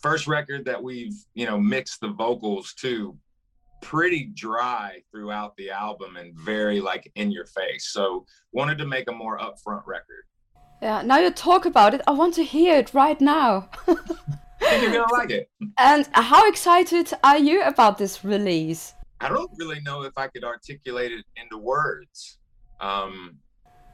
first 0.00 0.26
record 0.26 0.64
that 0.64 0.82
we've 0.82 1.14
you 1.34 1.46
know 1.46 1.58
mixed 1.58 2.00
the 2.00 2.08
vocals 2.08 2.74
to 2.74 3.16
pretty 3.80 4.30
dry 4.34 5.00
throughout 5.10 5.56
the 5.56 5.70
album 5.70 6.16
and 6.16 6.34
very 6.38 6.80
like 6.80 7.10
in 7.14 7.30
your 7.30 7.46
face. 7.46 7.88
So 7.88 8.26
wanted 8.52 8.78
to 8.78 8.86
make 8.86 9.08
a 9.08 9.12
more 9.12 9.38
upfront 9.38 9.86
record. 9.86 10.24
Yeah 10.82 11.02
now 11.02 11.18
you 11.18 11.30
talk 11.30 11.66
about 11.66 11.92
it 11.94 12.00
i 12.06 12.10
want 12.10 12.34
to 12.34 12.44
hear 12.44 12.76
it 12.76 12.94
right 12.94 13.20
now. 13.20 13.68
And 14.62 14.82
you're 14.82 14.92
gonna 14.92 15.12
like 15.20 15.30
it. 15.30 15.48
And 15.78 16.06
how 16.12 16.46
excited 16.46 17.10
are 17.24 17.38
you 17.38 17.62
about 17.62 17.96
this 17.96 18.22
release? 18.24 18.92
I 19.18 19.28
don't 19.28 19.50
really 19.56 19.80
know 19.80 20.02
if 20.02 20.12
i 20.16 20.26
could 20.28 20.44
articulate 20.44 21.12
it 21.12 21.24
into 21.36 21.58
words. 21.58 22.38
Um 22.80 23.36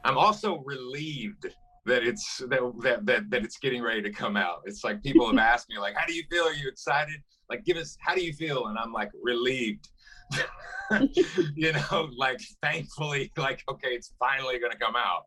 i'm 0.03 0.17
also 0.17 0.49
relieved 0.65 1.45
that 1.87 2.03
it's 2.03 2.37
that, 2.49 2.61
that 2.83 3.05
that 3.05 3.29
that 3.29 3.43
it's 3.43 3.57
getting 3.57 3.81
ready 3.81 4.01
to 4.01 4.11
come 4.11 4.37
out. 4.37 4.61
It's 4.65 4.83
like 4.83 5.01
people 5.03 5.27
have 5.27 5.37
asked 5.53 5.69
me 5.69 5.79
like, 5.79 5.95
"How 5.95 6.05
do 6.05 6.13
you 6.13 6.23
feel? 6.29 6.43
Are 6.43 6.53
you 6.53 6.69
excited?" 6.69 7.17
Like, 7.49 7.63
give 7.63 7.77
us 7.77 7.97
how 8.01 8.13
do 8.13 8.21
you 8.21 8.33
feel? 8.33 8.67
And 8.67 8.77
I'm 8.77 8.91
like 8.91 9.09
relieved 9.23 9.87
you 11.55 11.73
know, 11.73 12.09
like 12.17 12.39
thankfully, 12.61 13.31
like, 13.37 13.63
okay, 13.69 13.89
it's 13.89 14.13
finally 14.19 14.59
going 14.59 14.71
to 14.71 14.77
come 14.77 14.95
out. 14.95 15.23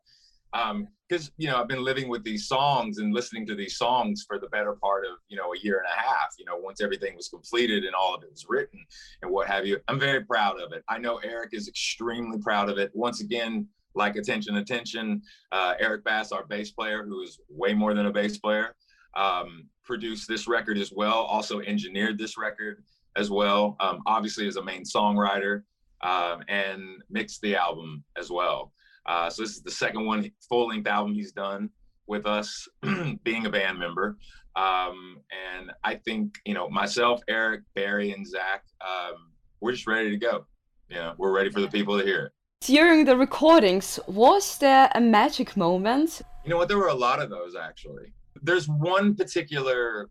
Because, 1.09 1.29
um, 1.29 1.33
you 1.37 1.49
know, 1.49 1.61
I've 1.61 1.69
been 1.69 1.85
living 1.85 2.09
with 2.09 2.25
these 2.25 2.49
songs 2.49 2.99
and 2.99 3.15
listening 3.15 3.47
to 3.47 3.55
these 3.55 3.77
songs 3.77 4.25
for 4.27 4.39
the 4.39 4.49
better 4.49 4.77
part 4.83 5.05
of, 5.05 5.13
you 5.29 5.37
know, 5.37 5.53
a 5.53 5.59
year 5.59 5.77
and 5.77 5.87
a 5.87 6.01
half, 6.01 6.35
you 6.39 6.45
know, 6.45 6.57
once 6.57 6.81
everything 6.81 7.15
was 7.15 7.29
completed 7.29 7.85
and 7.85 7.95
all 7.95 8.15
of 8.15 8.23
it 8.25 8.31
was 8.31 8.47
written 8.49 8.85
and 9.23 9.31
what 9.31 9.47
have 9.47 9.65
you. 9.65 9.79
I'm 9.87 10.01
very 10.01 10.25
proud 10.25 10.61
of 10.61 10.73
it. 10.73 10.83
I 10.89 10.99
know 10.99 11.19
Eric 11.19 11.51
is 11.53 11.69
extremely 11.69 12.39
proud 12.39 12.69
of 12.69 12.79
it. 12.79 12.91
Once 12.95 13.21
again, 13.21 13.69
like 13.95 14.17
attention, 14.17 14.57
attention, 14.57 15.23
uh, 15.53 15.75
Eric 15.79 16.05
Bass, 16.05 16.33
our 16.33 16.45
bass 16.47 16.71
player, 16.71 17.05
who 17.05 17.23
is 17.23 17.39
way 17.49 17.75
more 17.75 17.95
than 17.95 18.07
a 18.07 18.13
bass 18.13 18.39
player, 18.39 18.75
um, 19.17 19.65
produced 19.85 20.29
this 20.29 20.47
record 20.47 20.79
as 20.79 20.93
well, 20.93 21.19
also 21.19 21.61
engineered 21.61 22.19
this 22.19 22.37
record 22.39 22.85
as 23.17 23.31
well, 23.31 23.77
um, 23.81 24.01
obviously 24.07 24.47
as 24.47 24.57
a 24.57 24.63
main 24.63 24.85
songwriter, 24.85 25.63
um, 26.03 26.43
and 26.49 27.03
mixed 27.11 27.41
the 27.43 27.57
album 27.57 28.05
as 28.17 28.31
well. 28.31 28.73
Uh, 29.07 29.29
so 29.29 29.43
this 29.43 29.53
is 29.53 29.63
the 29.63 29.71
second 29.71 30.07
one 30.07 30.31
full 30.49 30.69
length 30.69 30.87
album 30.87 31.15
he's 31.15 31.33
done 31.33 31.69
with 32.07 32.27
us, 32.27 32.69
being 33.25 33.47
a 33.47 33.51
band 33.51 33.79
member. 33.79 34.17
Um, 34.57 35.19
and 35.31 35.71
I 35.85 35.95
think 35.95 36.35
you 36.45 36.55
know 36.55 36.69
myself, 36.69 37.23
Eric, 37.29 37.63
Barry, 37.75 38.13
and 38.13 38.27
Zach, 38.27 38.65
um, 38.81 39.33
we're 39.61 39.73
just 39.73 39.87
ready 39.87 40.11
to 40.11 40.17
go. 40.17 40.47
You 40.89 40.97
know, 40.97 41.15
we're 41.19 41.33
ready 41.33 41.51
for 41.51 41.61
the 41.61 41.69
people 41.69 41.99
to 41.99 42.05
hear 42.05 42.27
it. 42.27 42.33
During 42.61 43.07
the 43.07 43.17
recordings, 43.17 43.99
was 44.07 44.59
there 44.59 44.91
a 44.95 45.01
magic 45.01 45.57
moment? 45.57 46.21
You 46.45 46.51
know 46.51 46.59
what? 46.59 46.69
There 46.69 46.77
were 46.77 46.89
a 46.89 46.95
lot 46.95 47.19
of 47.19 47.31
those 47.31 47.57
actually. 47.57 48.13
There's 48.43 48.69
one 48.69 49.17
particular 49.17 50.11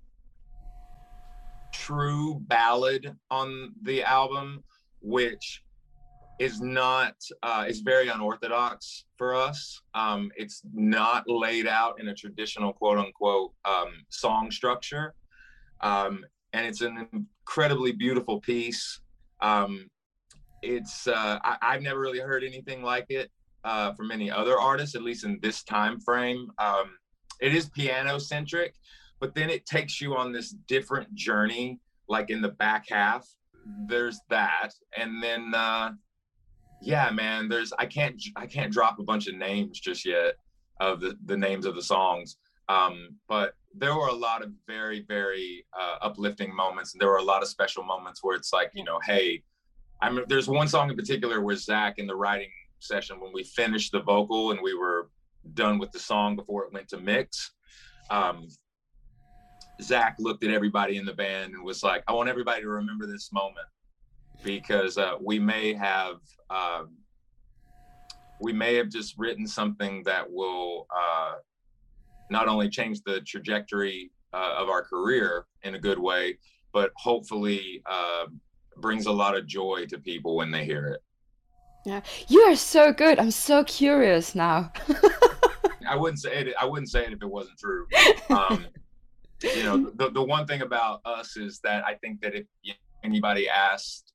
true 1.72 2.40
ballad 2.48 3.16
on 3.30 3.74
the 3.84 4.02
album, 4.02 4.64
which 5.00 5.64
is 6.40 6.60
not 6.60 7.14
uh, 7.44 7.66
it's 7.68 7.82
very 7.82 8.08
unorthodox 8.08 9.06
for 9.16 9.36
us. 9.36 9.84
Um, 9.94 10.32
it's 10.36 10.64
not 10.74 11.26
laid 11.28 11.68
out 11.68 12.00
in 12.00 12.08
a 12.08 12.16
traditional 12.16 12.74
quote 12.74 12.98
unquote 12.98 13.54
um, 13.64 13.90
song 14.10 14.50
structure, 14.50 15.14
um, 15.82 16.26
and 16.54 16.66
it's 16.66 16.82
an 16.82 17.08
incredibly 17.14 17.92
beautiful 17.92 18.42
piece. 18.42 19.02
Um, 19.40 19.88
it's 20.62 21.08
uh, 21.08 21.40
I, 21.44 21.74
have 21.74 21.82
never 21.82 22.00
really 22.00 22.20
heard 22.20 22.44
anything 22.44 22.82
like 22.82 23.08
it 23.10 23.32
uh, 23.64 23.94
from 23.94 24.12
any 24.12 24.32
other 24.32 24.58
artists, 24.58 24.96
at 24.96 25.02
least 25.02 25.26
in 25.26 25.40
this 25.42 25.64
time 25.64 26.00
frame. 26.00 26.52
Um, 26.58 26.92
it 27.42 27.54
is 27.54 27.70
piano 27.70 28.20
centric, 28.20 28.76
but 29.20 29.36
then 29.36 29.50
it 29.50 29.66
takes 29.66 30.02
you 30.02 30.16
on 30.16 30.32
this 30.32 30.52
different 30.68 31.14
journey 31.14 31.80
like 32.10 32.30
in 32.30 32.42
the 32.42 32.50
back 32.50 32.86
half 32.90 33.28
there's 33.88 34.20
that 34.30 34.72
and 34.98 35.22
then 35.22 35.54
uh 35.54 35.92
yeah 36.82 37.10
man 37.12 37.48
there's 37.48 37.72
i 37.78 37.86
can't 37.86 38.22
i 38.36 38.46
can't 38.46 38.74
drop 38.74 39.00
a 39.00 39.04
bunch 39.04 39.28
of 39.28 39.36
names 39.36 39.80
just 39.80 40.06
yet 40.06 40.36
of 40.80 41.00
the 41.00 41.16
the 41.26 41.38
names 41.38 41.66
of 41.66 41.76
the 41.76 41.82
songs 41.82 42.38
um 42.68 43.10
but 43.28 43.54
there 43.76 43.96
were 43.96 44.08
a 44.08 44.14
lot 44.14 44.42
of 44.42 44.52
very 44.66 45.06
very 45.08 45.66
uh, 45.80 45.98
uplifting 46.02 46.54
moments 46.56 46.94
and 46.94 47.02
there 47.02 47.10
were 47.10 47.18
a 47.18 47.24
lot 47.24 47.44
of 47.44 47.48
special 47.48 47.84
moments 47.84 48.24
where 48.24 48.36
it's 48.36 48.52
like 48.52 48.72
you 48.74 48.84
know 48.84 49.00
hey 49.06 49.44
i'm 50.02 50.20
there's 50.28 50.48
one 50.48 50.68
song 50.68 50.90
in 50.90 50.96
particular 50.96 51.42
where 51.42 51.56
zach 51.56 51.98
in 51.98 52.08
the 52.08 52.16
writing 52.16 52.50
session 52.80 53.20
when 53.20 53.32
we 53.34 53.44
finished 53.44 53.92
the 53.92 54.02
vocal 54.02 54.52
and 54.52 54.60
we 54.62 54.74
were 54.74 55.10
done 55.54 55.78
with 55.78 55.92
the 55.92 56.00
song 56.00 56.36
before 56.36 56.66
it 56.66 56.74
went 56.74 56.88
to 56.88 56.98
mix 56.98 57.52
um 58.10 58.48
Zach 59.82 60.16
looked 60.20 60.44
at 60.44 60.52
everybody 60.52 60.98
in 60.98 61.06
the 61.06 61.14
band 61.14 61.54
and 61.54 61.64
was 61.64 61.84
like, 61.84 62.04
I 62.08 62.14
want 62.14 62.30
everybody 62.30 62.62
to 62.62 62.68
remember 62.68 63.08
this 63.08 63.32
moment 63.32 63.68
because 64.44 64.98
uh, 64.98 65.14
we 65.22 65.40
may 65.40 65.74
have 65.74 66.18
um, 66.50 66.98
we 68.42 68.54
may 68.54 68.76
have 68.76 68.90
just 68.90 69.16
written 69.18 69.46
something 69.46 70.04
that 70.04 70.30
will 70.30 70.88
uh, 70.96 71.34
not 72.30 72.48
only 72.48 72.70
change 72.70 73.02
the 73.06 73.20
trajectory 73.22 74.12
uh, 74.34 74.56
of 74.58 74.70
our 74.70 74.84
career 74.84 75.46
in 75.64 75.76
a 75.76 75.80
good 75.80 76.00
way, 76.00 76.38
but 76.72 76.92
hopefully 76.96 77.82
uh, 77.86 78.26
brings 78.82 79.06
a 79.06 79.12
lot 79.12 79.36
of 79.36 79.46
joy 79.46 79.86
to 79.90 80.00
people 80.00 80.36
when 80.36 80.52
they 80.52 80.66
hear 80.66 80.88
it. 80.88 81.02
Yeah, 81.86 82.02
you 82.28 82.42
are 82.42 82.56
so 82.56 82.92
good. 82.92 83.20
I'm 83.20 83.32
so 83.32 83.64
curious 83.64 84.36
now. 84.36 84.72
I 85.88 85.96
wouldn't 85.96 86.20
say 86.20 86.34
it. 86.34 86.54
I 86.60 86.66
wouldn't 86.66 86.90
say 86.90 87.06
it 87.06 87.14
if 87.14 87.22
it 87.22 87.30
wasn't 87.30 87.58
true. 87.58 87.88
Um, 88.30 88.66
you 89.44 89.64
know, 89.64 89.92
the, 89.96 90.12
the 90.12 90.24
one 90.24 90.46
thing 90.46 90.62
about 90.62 91.02
us 91.06 91.38
is 91.38 91.60
that 91.64 91.86
I 91.86 91.96
think 91.96 92.22
that 92.22 92.36
if 92.36 92.46
anybody 93.04 93.50
asked, 93.50 94.14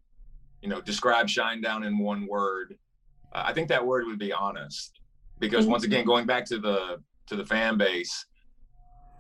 you 0.63 0.69
know, 0.69 0.81
describe 0.81 1.27
Shinedown 1.27 1.87
in 1.87 1.99
one 1.99 2.27
word, 2.27 2.77
uh, 3.33 3.43
I 3.47 3.53
think 3.53 3.69
that 3.69 3.85
word 3.85 4.07
would 4.07 4.19
be 4.19 4.33
honest. 4.33 5.01
Because 5.41 5.67
once 5.67 5.85
again, 5.85 6.05
going 6.05 6.27
back 6.27 6.45
to 6.47 6.59
the 6.59 7.03
to 7.27 7.37
the 7.37 7.45
fan 7.45 7.77
base, 7.77 8.27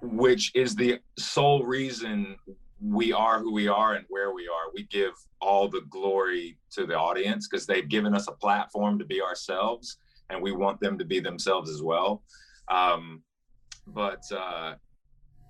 which 0.03 0.53
is 0.55 0.77
the 0.77 1.01
sole 1.19 1.65
reason 1.65 2.37
we 2.85 3.13
are 3.13 3.41
who 3.41 3.53
we 3.53 3.67
are 3.67 3.95
and 3.95 4.05
where 4.09 4.33
we 4.33 4.43
are. 4.43 4.71
We 4.75 4.85
give 4.85 5.15
all 5.41 5.69
the 5.69 5.83
glory 5.89 6.59
to 6.73 6.87
the 6.87 6.99
audience 6.99 7.49
because 7.49 7.67
they've 7.67 7.89
given 7.89 8.15
us 8.15 8.29
a 8.29 8.33
platform 8.33 8.99
to 8.99 9.05
be 9.07 9.23
ourselves, 9.23 9.97
and 10.29 10.43
we 10.43 10.53
want 10.53 10.81
them 10.81 10.99
to 10.99 11.05
be 11.05 11.19
themselves 11.19 11.71
as 11.71 11.83
well. 11.83 12.23
Um, 12.69 13.23
but 13.87 14.23
uh, 14.33 14.75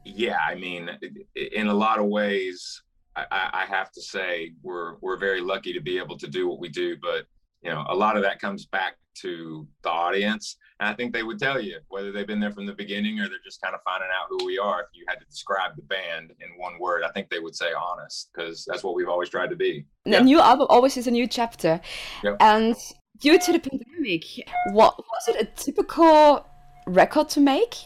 yeah, 0.05 0.39
I 0.47 0.55
mean, 0.55 0.91
in 1.35 1.67
a 1.67 1.75
lot 1.75 1.99
of 1.99 2.07
ways, 2.07 2.83
I, 3.17 3.51
I, 3.53 3.65
have 3.67 3.93
to 3.93 4.03
say 4.03 4.53
we're 4.63 4.97
we're 5.01 5.17
very 5.17 5.41
lucky 5.41 5.73
to 5.73 5.81
be 5.81 5.99
able 5.99 6.19
to 6.19 6.27
do 6.27 6.49
what 6.49 6.59
we 6.59 6.69
do. 6.69 6.97
But 7.01 7.27
you 7.63 7.71
know, 7.71 7.85
a 7.89 7.95
lot 7.95 8.17
of 8.17 8.23
that 8.23 8.41
comes 8.41 8.67
back 8.67 8.97
to 9.23 9.67
the 9.83 9.91
audience, 9.91 10.57
and 10.85 10.93
I 10.93 10.95
think 10.95 11.15
they 11.15 11.23
would 11.23 11.39
tell 11.39 11.59
you 11.59 11.79
whether 11.89 12.13
they've 12.13 12.27
been 12.27 12.41
there 12.41 12.53
from 12.53 12.67
the 12.67 12.75
beginning 12.75 13.19
or 13.19 13.27
they're 13.27 13.39
just 13.43 13.63
kind 13.63 13.75
of 13.75 13.81
finding 13.85 14.11
out 14.13 14.27
who 14.29 14.45
we 14.45 14.59
are. 14.59 14.83
If 14.83 14.89
you 14.93 15.07
had 15.09 15.19
to 15.19 15.25
describe 15.25 15.77
the 15.77 15.83
band 15.83 16.33
in 16.41 16.49
one 16.59 16.79
word, 16.79 17.03
I 17.03 17.11
think 17.13 17.31
they 17.31 17.39
would 17.39 17.57
say 17.57 17.73
honest, 17.73 18.29
because 18.35 18.67
that's 18.69 18.85
what 18.85 18.95
we've 18.95 19.09
always 19.09 19.31
tried 19.31 19.49
to 19.49 19.57
be. 19.57 19.87
The 20.05 20.11
yeah. 20.11 20.21
new 20.21 20.41
album 20.41 20.67
always 20.69 20.99
is 20.99 21.07
a 21.07 21.11
new 21.11 21.27
chapter, 21.27 21.81
yep. 22.23 22.37
and 22.41 22.77
due 23.19 23.39
to 23.39 23.53
the 23.53 23.59
pandemic, 23.59 24.25
what 24.73 24.99
was 24.99 25.29
it 25.29 25.41
a 25.41 25.47
typical 25.57 26.47
record 26.87 27.31
to 27.31 27.41
make? 27.41 27.77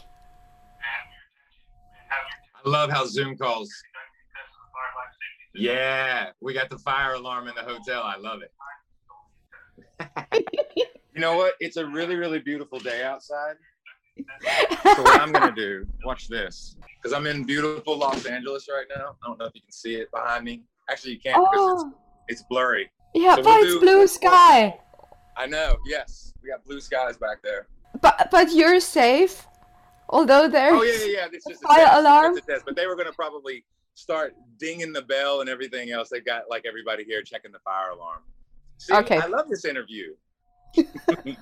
I 2.65 2.69
love 2.69 2.89
how 2.89 3.05
Zoom 3.05 3.37
calls. 3.37 3.71
Yeah, 5.55 6.31
we 6.41 6.53
got 6.53 6.69
the 6.69 6.77
fire 6.79 7.13
alarm 7.13 7.47
in 7.47 7.55
the 7.55 7.61
hotel. 7.63 8.03
I 8.03 8.17
love 8.17 8.41
it. 8.41 8.51
you 11.13 11.21
know 11.21 11.37
what? 11.37 11.53
It's 11.59 11.77
a 11.77 11.85
really, 11.85 12.15
really 12.15 12.39
beautiful 12.39 12.79
day 12.79 13.03
outside. 13.03 13.55
So 14.83 15.01
what 15.03 15.21
I'm 15.21 15.31
gonna 15.31 15.55
do, 15.55 15.87
watch 16.03 16.27
this, 16.27 16.75
because 16.95 17.15
I'm 17.15 17.25
in 17.25 17.45
beautiful 17.45 17.97
Los 17.97 18.25
Angeles 18.25 18.67
right 18.67 18.85
now. 18.93 19.15
I 19.23 19.27
don't 19.27 19.39
know 19.39 19.45
if 19.45 19.55
you 19.55 19.61
can 19.61 19.71
see 19.71 19.95
it 19.95 20.11
behind 20.11 20.43
me. 20.43 20.63
Actually, 20.89 21.13
you 21.13 21.19
can't 21.21 21.37
because 21.37 21.83
it's, 21.83 21.83
oh. 21.83 21.97
it's 22.27 22.43
blurry. 22.43 22.91
Yeah, 23.13 23.35
so 23.35 23.43
but 23.43 23.55
we'll 23.55 23.63
it's 23.63 23.73
do, 23.75 23.79
blue 23.79 24.07
sky. 24.07 24.77
I 25.37 25.45
know. 25.45 25.77
Yes, 25.85 26.33
we 26.43 26.49
got 26.49 26.65
blue 26.65 26.81
skies 26.81 27.17
back 27.17 27.41
there. 27.41 27.67
But 28.01 28.27
but 28.29 28.51
you're 28.51 28.81
safe. 28.81 29.47
Although 30.09 30.49
there's 30.49 30.73
oh 30.73 30.83
yeah 30.83 31.05
yeah 31.05 31.05
yeah, 31.05 31.27
it's 31.31 31.45
just 31.47 31.63
a 31.63 31.67
fire 31.67 31.85
test. 31.85 31.99
alarm. 31.99 32.37
It's 32.37 32.47
a 32.47 32.51
test. 32.51 32.65
But 32.65 32.75
they 32.75 32.87
were 32.87 32.97
gonna 32.97 33.13
probably 33.13 33.63
start 33.93 34.35
dinging 34.57 34.91
the 34.91 35.03
bell 35.03 35.41
and 35.41 35.49
everything 35.49 35.91
else. 35.91 36.09
They 36.09 36.19
got 36.19 36.43
like 36.49 36.65
everybody 36.67 37.03
here 37.03 37.21
checking 37.21 37.51
the 37.51 37.59
fire 37.59 37.91
alarm. 37.91 38.19
See, 38.79 38.93
okay. 38.93 39.17
I 39.17 39.27
love 39.27 39.47
this 39.49 39.65
interview. 39.65 40.13
yeah, 40.75 41.35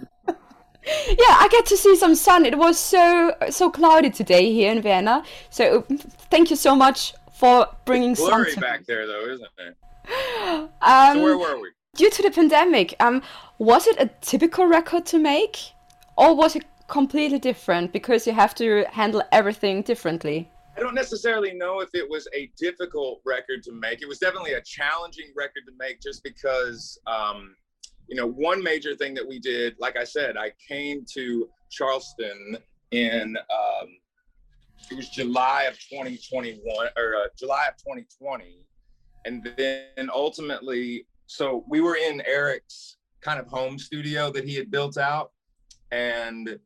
I 0.86 1.48
get 1.52 1.66
to 1.68 1.78
see 1.78 1.96
some 1.96 2.16
sun. 2.16 2.46
It 2.46 2.58
was 2.58 2.78
so 2.80 3.36
so 3.50 3.70
cloudy 3.70 4.10
today 4.10 4.52
here 4.54 4.72
in 4.72 4.82
Vienna. 4.82 5.24
So 5.50 5.82
thank 6.30 6.50
you 6.50 6.56
so 6.56 6.76
much 6.76 7.14
for 7.34 7.68
bringing 7.86 8.12
it's 8.12 8.22
blurry 8.22 8.52
sun. 8.52 8.62
back 8.62 8.86
there, 8.86 9.06
though, 9.06 9.26
isn't 9.26 9.50
it? 9.60 9.76
Um, 10.82 11.18
so 11.18 11.24
where 11.24 11.38
were 11.38 11.60
we? 11.60 11.70
Due 11.96 12.10
to 12.10 12.22
the 12.22 12.32
pandemic, 12.32 12.96
um, 13.00 13.22
was 13.58 13.88
it 13.88 14.00
a 14.00 14.08
typical 14.22 14.66
record 14.66 15.06
to 15.08 15.20
make, 15.20 15.58
or 16.18 16.36
was 16.36 16.56
it 16.56 16.64
completely 16.88 17.40
different 17.40 17.92
because 17.92 18.26
you 18.26 18.34
have 18.34 18.56
to 18.56 18.86
handle 18.92 19.22
everything 19.32 19.82
differently? 19.82 20.50
I 20.78 20.80
don't 20.80 20.96
necessarily 20.96 21.54
know 21.54 21.80
if 21.80 21.90
it 21.96 22.08
was 22.08 22.28
a 22.36 22.52
difficult 22.56 23.22
record 23.26 23.64
to 23.64 23.72
make. 23.72 24.02
It 24.02 24.08
was 24.08 24.20
definitely 24.20 24.54
a 24.54 24.62
challenging 24.62 25.34
record 25.36 25.64
to 25.66 25.74
make 25.78 26.02
just 26.02 26.24
because, 26.24 27.00
um, 27.08 27.56
you 28.08 28.16
know, 28.16 28.28
one 28.28 28.64
major 28.64 28.96
thing 28.96 29.14
that 29.16 29.28
we 29.28 29.40
did, 29.40 29.76
like 29.80 29.98
I 29.98 30.04
said, 30.04 30.38
I 30.38 30.52
came 30.68 31.06
to 31.14 31.50
Charleston 31.70 32.58
in, 32.92 33.38
um, 33.38 33.88
it 34.90 34.96
was 34.96 35.10
July 35.10 35.64
of 35.64 35.78
2021 35.80 36.62
or 36.98 37.16
uh, 37.16 37.28
July 37.38 37.68
of 37.68 37.78
2020. 37.78 38.66
And 39.26 39.50
then 39.58 40.10
ultimately, 40.14 41.06
so 41.26 41.66
we 41.68 41.82
were 41.82 41.96
in 41.98 42.22
Eric's 42.22 42.98
kind 43.22 43.40
of 43.40 43.48
home 43.48 43.78
studio 43.78 44.32
that 44.32 44.46
he 44.46 44.56
had 44.56 44.72
built 44.72 44.98
out. 44.98 45.32
And 45.92 46.58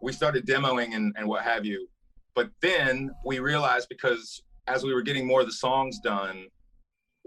we 0.00 0.12
started 0.12 0.46
demoing 0.46 0.94
and, 0.94 1.14
and 1.18 1.26
what 1.26 1.42
have 1.42 1.66
you. 1.66 1.88
But 2.34 2.50
then 2.62 3.10
we 3.26 3.40
realized 3.40 3.88
because 3.88 4.42
as 4.68 4.84
we 4.84 4.94
were 4.94 5.02
getting 5.02 5.26
more 5.26 5.40
of 5.40 5.46
the 5.46 5.52
songs 5.52 5.98
done, 5.98 6.46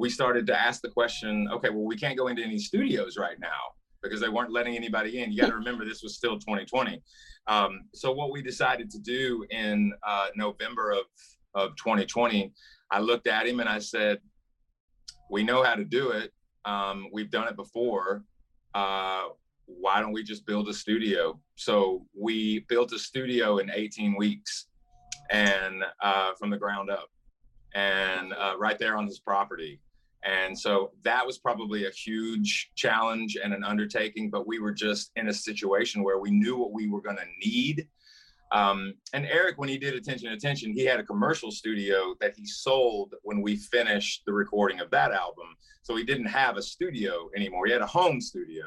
we 0.01 0.09
started 0.09 0.47
to 0.47 0.59
ask 0.59 0.81
the 0.81 0.89
question, 0.89 1.47
okay, 1.53 1.69
well, 1.69 1.85
we 1.85 1.95
can't 1.95 2.17
go 2.17 2.27
into 2.27 2.43
any 2.43 2.57
studios 2.57 3.17
right 3.17 3.39
now 3.39 3.61
because 4.01 4.19
they 4.19 4.29
weren't 4.29 4.51
letting 4.51 4.75
anybody 4.75 5.21
in. 5.21 5.31
You 5.31 5.39
got 5.39 5.49
to 5.49 5.55
remember 5.55 5.85
this 5.85 6.01
was 6.01 6.15
still 6.15 6.39
2020. 6.39 6.99
Um, 7.45 7.81
so 7.93 8.11
what 8.11 8.31
we 8.31 8.41
decided 8.41 8.89
to 8.89 8.99
do 8.99 9.45
in 9.51 9.93
uh, 10.05 10.27
November 10.35 10.91
of 10.91 11.05
of 11.53 11.75
2020, 11.75 12.51
I 12.91 12.99
looked 12.99 13.27
at 13.27 13.45
him 13.45 13.59
and 13.59 13.69
I 13.69 13.77
said, 13.77 14.19
"We 15.29 15.43
know 15.43 15.63
how 15.63 15.75
to 15.75 15.83
do 15.83 16.11
it. 16.11 16.31
Um, 16.65 17.07
we've 17.13 17.29
done 17.29 17.47
it 17.47 17.55
before. 17.55 18.23
Uh, 18.73 19.25
why 19.65 19.99
don't 19.99 20.13
we 20.13 20.23
just 20.23 20.45
build 20.47 20.67
a 20.69 20.73
studio?" 20.73 21.39
So 21.55 22.07
we 22.19 22.65
built 22.69 22.91
a 22.93 22.99
studio 22.99 23.59
in 23.59 23.69
18 23.69 24.15
weeks, 24.17 24.67
and 25.29 25.83
uh, 26.01 26.31
from 26.39 26.49
the 26.49 26.57
ground 26.57 26.89
up, 26.89 27.09
and 27.75 28.33
uh, 28.33 28.55
right 28.57 28.79
there 28.79 28.97
on 28.97 29.05
his 29.05 29.19
property. 29.19 29.79
And 30.23 30.57
so 30.57 30.91
that 31.03 31.25
was 31.25 31.39
probably 31.39 31.87
a 31.87 31.91
huge 31.91 32.71
challenge 32.75 33.37
and 33.41 33.53
an 33.53 33.63
undertaking, 33.63 34.29
but 34.29 34.47
we 34.47 34.59
were 34.59 34.71
just 34.71 35.11
in 35.15 35.29
a 35.29 35.33
situation 35.33 36.03
where 36.03 36.19
we 36.19 36.29
knew 36.29 36.55
what 36.57 36.71
we 36.71 36.87
were 36.87 37.01
going 37.01 37.17
to 37.17 37.47
need. 37.47 37.87
Um, 38.51 38.93
and 39.13 39.25
Eric, 39.25 39.57
when 39.57 39.69
he 39.69 39.77
did 39.77 39.95
Attention 39.95 40.27
Attention, 40.29 40.73
he 40.73 40.85
had 40.85 40.99
a 40.99 41.03
commercial 41.03 41.51
studio 41.51 42.15
that 42.19 42.35
he 42.35 42.45
sold 42.45 43.15
when 43.23 43.41
we 43.41 43.55
finished 43.55 44.23
the 44.25 44.33
recording 44.33 44.79
of 44.79 44.91
that 44.91 45.11
album. 45.11 45.55
So 45.83 45.95
he 45.95 46.03
didn't 46.03 46.27
have 46.27 46.57
a 46.57 46.61
studio 46.61 47.29
anymore. 47.35 47.65
He 47.65 47.71
had 47.71 47.81
a 47.81 47.87
home 47.87 48.21
studio. 48.21 48.65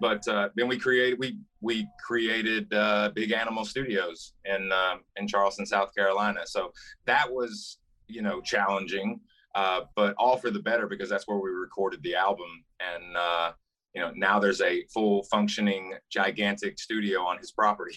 But 0.00 0.26
uh, 0.28 0.48
then 0.54 0.68
we 0.68 0.78
created 0.78 1.18
we 1.18 1.38
we 1.60 1.88
created 2.04 2.72
uh, 2.72 3.10
Big 3.14 3.32
Animal 3.32 3.64
Studios 3.64 4.32
in 4.44 4.70
uh, 4.72 4.96
in 5.16 5.26
Charleston, 5.26 5.66
South 5.66 5.92
Carolina. 5.94 6.40
So 6.46 6.72
that 7.06 7.30
was 7.30 7.78
you 8.06 8.22
know 8.22 8.40
challenging 8.40 9.20
uh, 9.54 9.82
but 9.96 10.14
all 10.18 10.36
for 10.36 10.50
the 10.50 10.60
better 10.60 10.86
because 10.86 11.08
that's 11.08 11.26
where 11.26 11.38
we 11.38 11.50
recorded 11.50 12.02
the 12.02 12.14
album. 12.14 12.64
And 12.80 13.16
uh, 13.16 13.52
you 13.94 14.02
know, 14.02 14.12
now 14.14 14.38
there's 14.38 14.60
a 14.60 14.84
full 14.92 15.22
functioning, 15.24 15.94
gigantic 16.10 16.78
studio 16.78 17.22
on 17.22 17.38
his 17.38 17.52
property. 17.52 17.96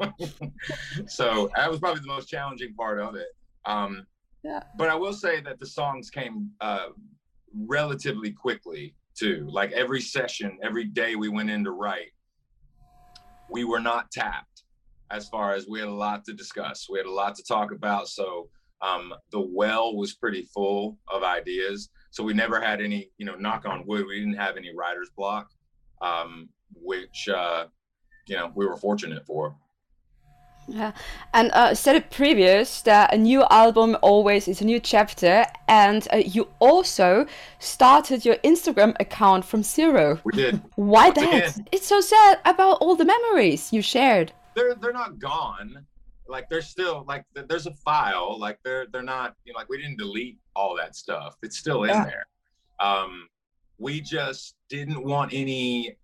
so 1.06 1.50
that 1.56 1.70
was 1.70 1.78
probably 1.78 2.00
the 2.00 2.06
most 2.06 2.28
challenging 2.28 2.74
part 2.74 3.00
of 3.00 3.14
it. 3.14 3.28
Um, 3.64 4.06
yeah. 4.42 4.62
But 4.76 4.90
I 4.90 4.94
will 4.94 5.12
say 5.12 5.40
that 5.40 5.58
the 5.58 5.66
songs 5.66 6.10
came 6.10 6.50
uh, 6.60 6.88
relatively 7.54 8.30
quickly 8.30 8.94
too. 9.14 9.46
Like 9.50 9.72
every 9.72 10.00
session, 10.00 10.58
every 10.62 10.84
day 10.84 11.16
we 11.16 11.28
went 11.28 11.50
in 11.50 11.64
to 11.64 11.70
write, 11.70 12.12
we 13.50 13.64
were 13.64 13.80
not 13.80 14.10
tapped 14.10 14.64
as 15.10 15.28
far 15.28 15.54
as 15.54 15.68
we 15.68 15.80
had 15.80 15.88
a 15.88 15.94
lot 15.94 16.24
to 16.24 16.32
discuss. 16.32 16.88
We 16.90 16.98
had 16.98 17.06
a 17.06 17.12
lot 17.12 17.34
to 17.36 17.42
talk 17.42 17.72
about. 17.72 18.08
So 18.08 18.48
um, 18.84 19.14
the 19.32 19.40
well 19.40 19.96
was 19.96 20.14
pretty 20.14 20.42
full 20.42 20.98
of 21.08 21.22
ideas. 21.22 21.88
So 22.10 22.22
we 22.22 22.34
never 22.34 22.60
had 22.60 22.80
any, 22.80 23.10
you 23.18 23.26
know, 23.26 23.34
knock 23.34 23.64
on 23.66 23.86
wood, 23.86 24.06
we 24.06 24.20
didn't 24.20 24.34
have 24.34 24.56
any 24.56 24.72
writer's 24.74 25.10
block, 25.16 25.48
um, 26.02 26.48
which, 26.74 27.28
uh, 27.28 27.66
you 28.26 28.36
know, 28.36 28.52
we 28.54 28.66
were 28.66 28.76
fortunate 28.76 29.26
for. 29.26 29.56
Yeah, 30.66 30.92
and 31.34 31.50
uh, 31.52 31.74
said 31.74 31.96
it 31.96 32.10
previous 32.10 32.80
that 32.82 33.12
a 33.12 33.18
new 33.18 33.44
album 33.50 33.98
always 34.00 34.48
is 34.48 34.62
a 34.62 34.64
new 34.64 34.80
chapter, 34.80 35.44
and 35.68 36.08
uh, 36.10 36.22
you 36.24 36.48
also 36.58 37.26
started 37.58 38.24
your 38.24 38.36
Instagram 38.36 38.96
account 38.98 39.44
from 39.44 39.62
zero. 39.62 40.18
We 40.24 40.32
did. 40.32 40.62
Why 40.76 41.08
Once 41.08 41.16
that? 41.16 41.28
Again. 41.28 41.68
It's 41.70 41.86
so 41.86 42.00
sad 42.00 42.38
about 42.46 42.78
all 42.80 42.96
the 42.96 43.04
memories 43.04 43.74
you 43.74 43.82
shared. 43.82 44.32
They're 44.54 44.74
they're 44.74 44.94
not 44.94 45.18
gone 45.18 45.84
like 46.28 46.48
there's 46.48 46.66
still 46.66 47.04
like 47.06 47.24
there's 47.48 47.66
a 47.66 47.74
file 47.74 48.38
like 48.38 48.58
they're 48.64 48.86
they're 48.92 49.02
not 49.02 49.34
you 49.44 49.52
know 49.52 49.58
like 49.58 49.68
we 49.68 49.76
didn't 49.76 49.98
delete 49.98 50.38
all 50.56 50.76
that 50.76 50.96
stuff 50.96 51.36
it's 51.42 51.58
still 51.58 51.84
in 51.84 51.90
yeah. 51.90 52.04
there 52.04 52.26
um 52.80 53.28
we 53.78 54.00
just 54.00 54.56
didn't 54.68 55.02
want 55.04 55.32
any 55.32 55.96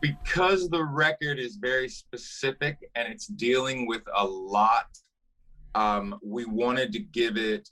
because 0.00 0.68
the 0.68 0.84
record 0.84 1.38
is 1.38 1.56
very 1.56 1.88
specific 1.88 2.78
and 2.94 3.10
it's 3.10 3.26
dealing 3.26 3.86
with 3.86 4.02
a 4.16 4.24
lot 4.24 4.86
um 5.74 6.18
we 6.22 6.44
wanted 6.44 6.92
to 6.92 6.98
give 6.98 7.36
it 7.36 7.68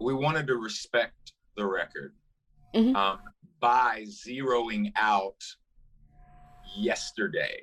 we 0.00 0.14
wanted 0.14 0.46
to 0.46 0.56
respect 0.56 1.32
the 1.56 1.66
record 1.66 2.14
mm-hmm. 2.74 2.94
um 2.94 3.18
by 3.60 4.04
zeroing 4.08 4.92
out 4.96 5.40
yesterday 6.76 7.60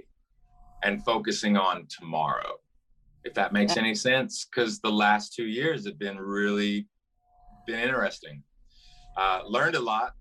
and 0.84 1.04
focusing 1.04 1.58
on 1.58 1.86
tomorrow 1.90 2.56
if 3.24 3.34
that 3.34 3.54
makes 3.54 3.76
yeah. 3.76 3.84
any 3.84 3.96
sense 3.96 4.46
because 4.46 4.80
the 4.80 4.92
last 4.92 5.34
two 5.34 5.46
years 5.46 5.86
have 5.86 6.00
been 6.00 6.18
really 6.20 6.88
been 7.68 7.80
interesting. 7.80 8.44
Uh, 9.18 9.42
learned 9.46 9.76
a 9.76 9.80
lot. 9.80 10.14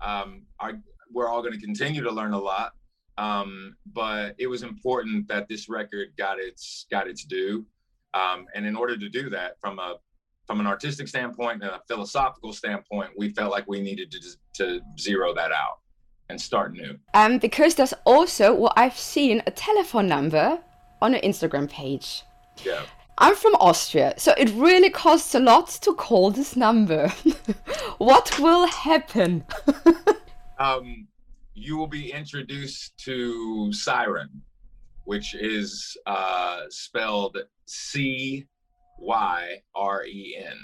Um, 0.00 0.42
our, 0.60 0.72
we're 1.10 1.28
all 1.28 1.40
going 1.40 1.54
to 1.54 1.60
continue 1.60 2.02
to 2.02 2.10
learn 2.10 2.32
a 2.32 2.38
lot 2.38 2.72
um, 3.18 3.76
but 3.92 4.34
it 4.38 4.46
was 4.46 4.62
important 4.62 5.26
that 5.28 5.48
this 5.48 5.68
record 5.68 6.08
got 6.18 6.38
its 6.38 6.86
got 6.90 7.08
its 7.08 7.24
due. 7.24 7.64
Um, 8.14 8.46
and 8.54 8.66
in 8.66 8.76
order 8.76 8.96
to 8.96 9.08
do 9.08 9.30
that 9.30 9.58
from 9.60 9.78
a 9.78 9.96
from 10.46 10.60
an 10.60 10.66
artistic 10.66 11.08
standpoint 11.08 11.62
and 11.62 11.70
a 11.70 11.80
philosophical 11.88 12.52
standpoint 12.52 13.10
we 13.16 13.30
felt 13.30 13.50
like 13.50 13.66
we 13.66 13.80
needed 13.80 14.10
to 14.12 14.20
to 14.54 14.80
zero 14.98 15.34
that 15.34 15.52
out 15.52 15.78
and 16.28 16.40
start 16.40 16.72
new. 16.72 16.96
Um 17.14 17.38
because 17.38 17.74
there's 17.74 17.94
also 18.04 18.54
what 18.54 18.72
i've 18.76 18.98
seen 18.98 19.42
a 19.46 19.50
telephone 19.50 20.06
number 20.06 20.60
on 21.02 21.14
an 21.14 21.20
Instagram 21.22 21.68
page. 21.68 22.22
Yeah. 22.64 22.82
I'm 23.18 23.34
from 23.34 23.54
Austria, 23.54 24.14
so 24.18 24.34
it 24.36 24.50
really 24.50 24.90
costs 24.90 25.34
a 25.34 25.40
lot 25.40 25.68
to 25.82 25.94
call 25.94 26.30
this 26.30 26.54
number. 26.54 27.08
what 27.98 28.38
will 28.38 28.66
happen? 28.66 29.44
um, 30.58 31.06
you 31.54 31.78
will 31.78 31.86
be 31.86 32.12
introduced 32.12 32.96
to 32.98 33.70
Cyren, 33.70 34.28
which 35.04 35.34
is 35.34 35.96
uh, 36.04 36.64
spelled 36.68 37.38
C 37.64 38.46
Y 38.98 39.62
R 39.74 40.04
E 40.04 40.36
N. 40.38 40.58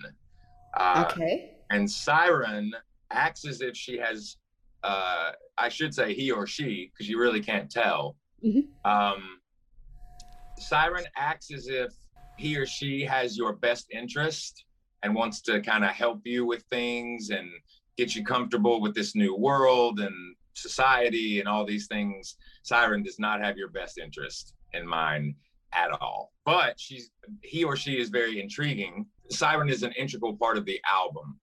Uh, 0.76 1.08
okay. 1.10 1.54
And 1.70 1.88
Cyren 1.88 2.70
acts 3.10 3.46
as 3.46 3.62
if 3.62 3.74
she 3.74 3.96
has, 3.96 4.36
uh, 4.82 5.32
I 5.56 5.70
should 5.70 5.94
say 5.94 6.12
he 6.12 6.30
or 6.30 6.46
she, 6.46 6.90
because 6.92 7.08
you 7.08 7.18
really 7.18 7.40
can't 7.40 7.70
tell. 7.70 8.16
Mm-hmm. 8.44 8.90
Um, 8.90 9.38
Cyren 10.62 11.04
acts 11.16 11.52
as 11.52 11.68
if 11.68 11.92
he 12.38 12.56
or 12.56 12.66
she 12.66 13.04
has 13.04 13.36
your 13.36 13.54
best 13.54 13.86
interest 13.92 14.64
and 15.02 15.14
wants 15.14 15.40
to 15.42 15.60
kind 15.60 15.84
of 15.84 15.90
help 15.90 16.20
you 16.24 16.46
with 16.46 16.62
things 16.70 17.30
and 17.30 17.48
get 17.96 18.14
you 18.14 18.24
comfortable 18.24 18.80
with 18.80 18.94
this 18.94 19.14
new 19.14 19.36
world 19.36 20.00
and 20.00 20.14
society 20.54 21.40
and 21.40 21.48
all 21.48 21.64
these 21.64 21.86
things. 21.86 22.36
Cyren 22.64 23.04
does 23.04 23.18
not 23.18 23.42
have 23.42 23.56
your 23.56 23.68
best 23.68 23.98
interest 23.98 24.54
in 24.72 24.86
mind 24.86 25.34
at 25.72 25.90
all. 26.00 26.32
But 26.44 26.78
she's 26.78 27.10
he 27.42 27.64
or 27.64 27.76
she 27.76 28.00
is 28.00 28.08
very 28.08 28.40
intriguing. 28.40 29.06
Cyren 29.32 29.70
is 29.70 29.82
an 29.82 29.92
integral 29.92 30.36
part 30.36 30.56
of 30.56 30.64
the 30.64 30.80
album 30.90 31.38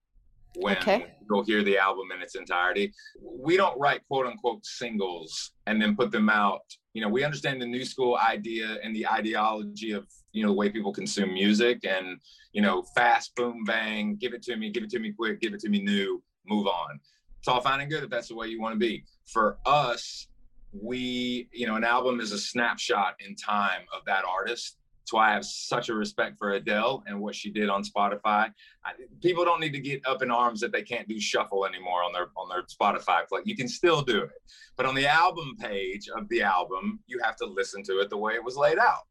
when 0.56 0.78
okay. 0.78 1.14
you'll 1.30 1.44
hear 1.44 1.64
the 1.64 1.78
album 1.78 2.08
in 2.16 2.22
its 2.22 2.36
entirety. 2.36 2.92
We 3.22 3.58
don't 3.58 3.80
write 3.80 4.02
quote 4.08 4.26
unquote 4.26 4.66
singles 4.66 5.52
and 5.68 5.82
then 5.82 5.96
put 5.96 6.12
them 6.12 6.30
out. 6.30 6.62
You 6.94 7.02
know, 7.02 7.10
we 7.10 7.24
understand 7.24 7.62
the 7.62 7.68
new 7.68 7.86
school 7.86 8.18
idea 8.18 8.78
and 8.84 8.96
the 8.96 9.08
ideology 9.08 9.92
of, 9.92 10.08
you 10.32 10.44
know, 10.44 10.50
the 10.50 10.56
way 10.56 10.70
people 10.70 10.92
consume 10.92 11.34
music 11.34 11.86
and, 11.86 12.20
you 12.52 12.62
know, 12.62 12.82
fast, 12.96 13.36
boom, 13.36 13.64
bang, 13.64 14.16
give 14.20 14.34
it 14.34 14.42
to 14.44 14.56
me, 14.56 14.72
give 14.72 14.84
it 14.84 14.90
to 14.92 15.00
me 15.00 15.14
quick, 15.14 15.40
give 15.40 15.54
it 15.54 15.60
to 15.62 15.70
me 15.70 15.82
new, 15.82 16.22
move 16.48 16.68
on. 16.68 17.00
It's 17.38 17.48
all 17.48 17.62
fine 17.62 17.82
and 17.82 17.90
good 17.90 18.04
if 18.04 18.10
that's 18.10 18.28
the 18.28 18.36
way 18.36 18.48
you 18.48 18.60
want 18.60 18.74
to 18.74 18.80
be. 18.80 19.06
For 19.32 19.60
us, 19.66 20.28
we, 20.74 21.48
you 21.54 21.68
know, 21.68 21.76
an 21.76 21.84
album 21.84 22.20
is 22.20 22.32
a 22.32 22.38
snapshot 22.38 23.16
in 23.26 23.36
time 23.36 23.82
of 23.96 24.04
that 24.06 24.26
artist 24.26 24.79
that's 25.10 25.14
why 25.16 25.32
I 25.32 25.34
have 25.34 25.46
such 25.46 25.90
a 25.90 25.96
respect 25.96 26.38
for 26.38 26.52
Adele 26.52 27.04
and 27.08 27.20
what 27.20 27.34
she 27.34 27.50
did 27.50 27.68
on 27.68 27.84
Spotify. 27.84 28.52
I, 28.86 28.92
people 29.24 29.44
don't 29.44 29.60
need 29.60 29.74
to 29.74 29.80
get 29.80 30.06
up 30.06 30.22
in 30.22 30.30
arms 30.30 30.60
that 30.60 30.72
they 30.72 30.84
can't 30.84 31.08
do 31.08 31.20
shuffle 31.20 31.66
anymore 31.66 32.04
on 32.04 32.14
their 32.14 32.28
on 32.38 32.48
their 32.48 32.62
Spotify 32.64 33.28
play. 33.28 33.42
You 33.44 33.56
can 33.56 33.68
still 33.68 34.04
do 34.04 34.22
it, 34.22 34.42
but 34.78 34.86
on 34.86 34.94
the 34.94 35.08
album 35.08 35.56
page 35.60 36.10
of 36.16 36.30
the 36.30 36.44
album, 36.44 37.00
you 37.08 37.20
have 37.24 37.36
to 37.38 37.48
listen 37.48 37.82
to 37.86 38.02
it 38.02 38.12
the 38.12 38.18
way 38.18 38.34
it 38.34 38.44
was 38.44 38.56
laid 38.56 38.78
out. 38.78 39.08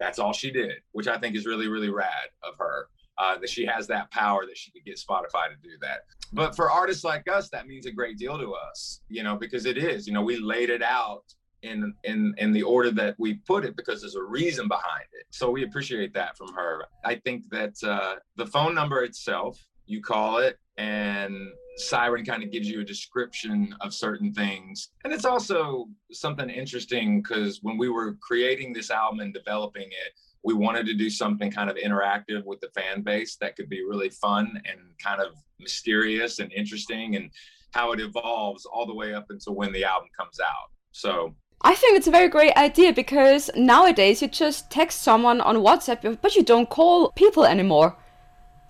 That's 0.00 0.18
all 0.18 0.32
she 0.32 0.50
did, 0.50 0.76
which 0.92 1.06
I 1.06 1.18
think 1.18 1.36
is 1.36 1.44
really 1.44 1.68
really 1.68 1.90
rad 1.90 2.30
of 2.42 2.54
her. 2.58 2.88
Uh, 3.18 3.36
that 3.36 3.50
she 3.50 3.66
has 3.66 3.86
that 3.86 4.10
power 4.10 4.46
that 4.46 4.56
she 4.56 4.70
could 4.70 4.86
get 4.86 4.98
Spotify 4.98 5.46
to 5.50 5.56
do 5.62 5.76
that. 5.82 6.06
But 6.32 6.56
for 6.56 6.70
artists 6.70 7.04
like 7.04 7.28
us, 7.28 7.50
that 7.50 7.66
means 7.66 7.84
a 7.84 7.92
great 7.92 8.16
deal 8.16 8.38
to 8.38 8.54
us, 8.54 9.02
you 9.10 9.22
know, 9.22 9.36
because 9.36 9.66
it 9.66 9.76
is, 9.76 10.06
you 10.06 10.14
know, 10.14 10.22
we 10.22 10.38
laid 10.38 10.70
it 10.70 10.82
out 10.82 11.24
in 11.62 11.94
in 12.04 12.34
in 12.38 12.52
the 12.52 12.62
order 12.62 12.90
that 12.90 13.14
we 13.18 13.34
put 13.34 13.64
it 13.64 13.76
because 13.76 14.00
there's 14.00 14.16
a 14.16 14.22
reason 14.22 14.68
behind 14.68 15.06
it. 15.12 15.26
So 15.30 15.50
we 15.50 15.64
appreciate 15.64 16.12
that 16.14 16.36
from 16.36 16.52
her. 16.54 16.84
I 17.04 17.16
think 17.16 17.48
that 17.50 17.74
uh, 17.82 18.16
the 18.36 18.46
phone 18.46 18.74
number 18.74 19.02
itself, 19.04 19.58
you 19.86 20.02
call 20.02 20.38
it, 20.38 20.58
and 20.76 21.36
Cyren 21.80 22.26
kind 22.26 22.42
of 22.42 22.50
gives 22.50 22.68
you 22.68 22.80
a 22.80 22.84
description 22.84 23.74
of 23.80 23.94
certain 23.94 24.32
things. 24.32 24.90
And 25.04 25.12
it's 25.12 25.24
also 25.24 25.88
something 26.10 26.50
interesting 26.50 27.22
because 27.22 27.60
when 27.62 27.78
we 27.78 27.88
were 27.88 28.14
creating 28.20 28.72
this 28.72 28.90
album 28.90 29.20
and 29.20 29.32
developing 29.32 29.86
it, 29.86 30.12
we 30.44 30.54
wanted 30.54 30.86
to 30.86 30.94
do 30.94 31.08
something 31.08 31.50
kind 31.50 31.70
of 31.70 31.76
interactive 31.76 32.44
with 32.44 32.60
the 32.60 32.68
fan 32.74 33.02
base 33.02 33.36
that 33.36 33.56
could 33.56 33.68
be 33.68 33.84
really 33.84 34.10
fun 34.10 34.60
and 34.64 34.80
kind 35.02 35.20
of 35.20 35.34
mysterious 35.60 36.40
and 36.40 36.52
interesting 36.52 37.16
and 37.16 37.30
how 37.70 37.92
it 37.92 38.00
evolves 38.00 38.66
all 38.66 38.86
the 38.86 38.94
way 38.94 39.14
up 39.14 39.26
until 39.30 39.54
when 39.54 39.72
the 39.72 39.84
album 39.84 40.08
comes 40.18 40.40
out. 40.40 40.70
So 40.90 41.34
I 41.64 41.74
think 41.76 41.96
it's 41.96 42.08
a 42.08 42.10
very 42.10 42.28
great 42.28 42.56
idea 42.56 42.92
because 42.92 43.50
nowadays 43.54 44.20
you 44.20 44.28
just 44.28 44.70
text 44.70 45.02
someone 45.02 45.40
on 45.40 45.56
WhatsApp, 45.58 46.18
but 46.20 46.34
you 46.34 46.42
don't 46.42 46.68
call 46.68 47.12
people 47.12 47.44
anymore, 47.44 47.96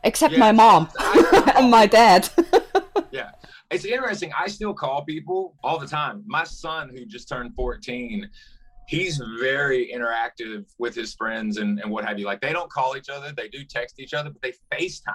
except 0.04 0.36
my 0.36 0.52
mom 0.52 0.88
and 1.56 1.70
my 1.70 1.86
dad. 1.86 2.28
yeah, 3.10 3.30
it's 3.70 3.86
interesting. 3.86 4.30
I 4.38 4.46
still 4.48 4.74
call 4.74 5.04
people 5.04 5.54
all 5.64 5.78
the 5.78 5.86
time. 5.86 6.22
My 6.26 6.44
son, 6.44 6.90
who 6.90 7.06
just 7.06 7.28
turned 7.28 7.54
14, 7.54 8.28
he's 8.88 9.22
very 9.40 9.90
interactive 9.94 10.66
with 10.78 10.94
his 10.94 11.14
friends 11.14 11.56
and, 11.56 11.80
and 11.80 11.90
what 11.90 12.04
have 12.04 12.18
you. 12.18 12.26
Like 12.26 12.42
they 12.42 12.52
don't 12.52 12.70
call 12.70 12.94
each 12.96 13.08
other, 13.08 13.32
they 13.34 13.48
do 13.48 13.64
text 13.64 14.00
each 14.00 14.12
other, 14.12 14.28
but 14.28 14.42
they 14.42 14.52
FaceTime. 14.76 15.14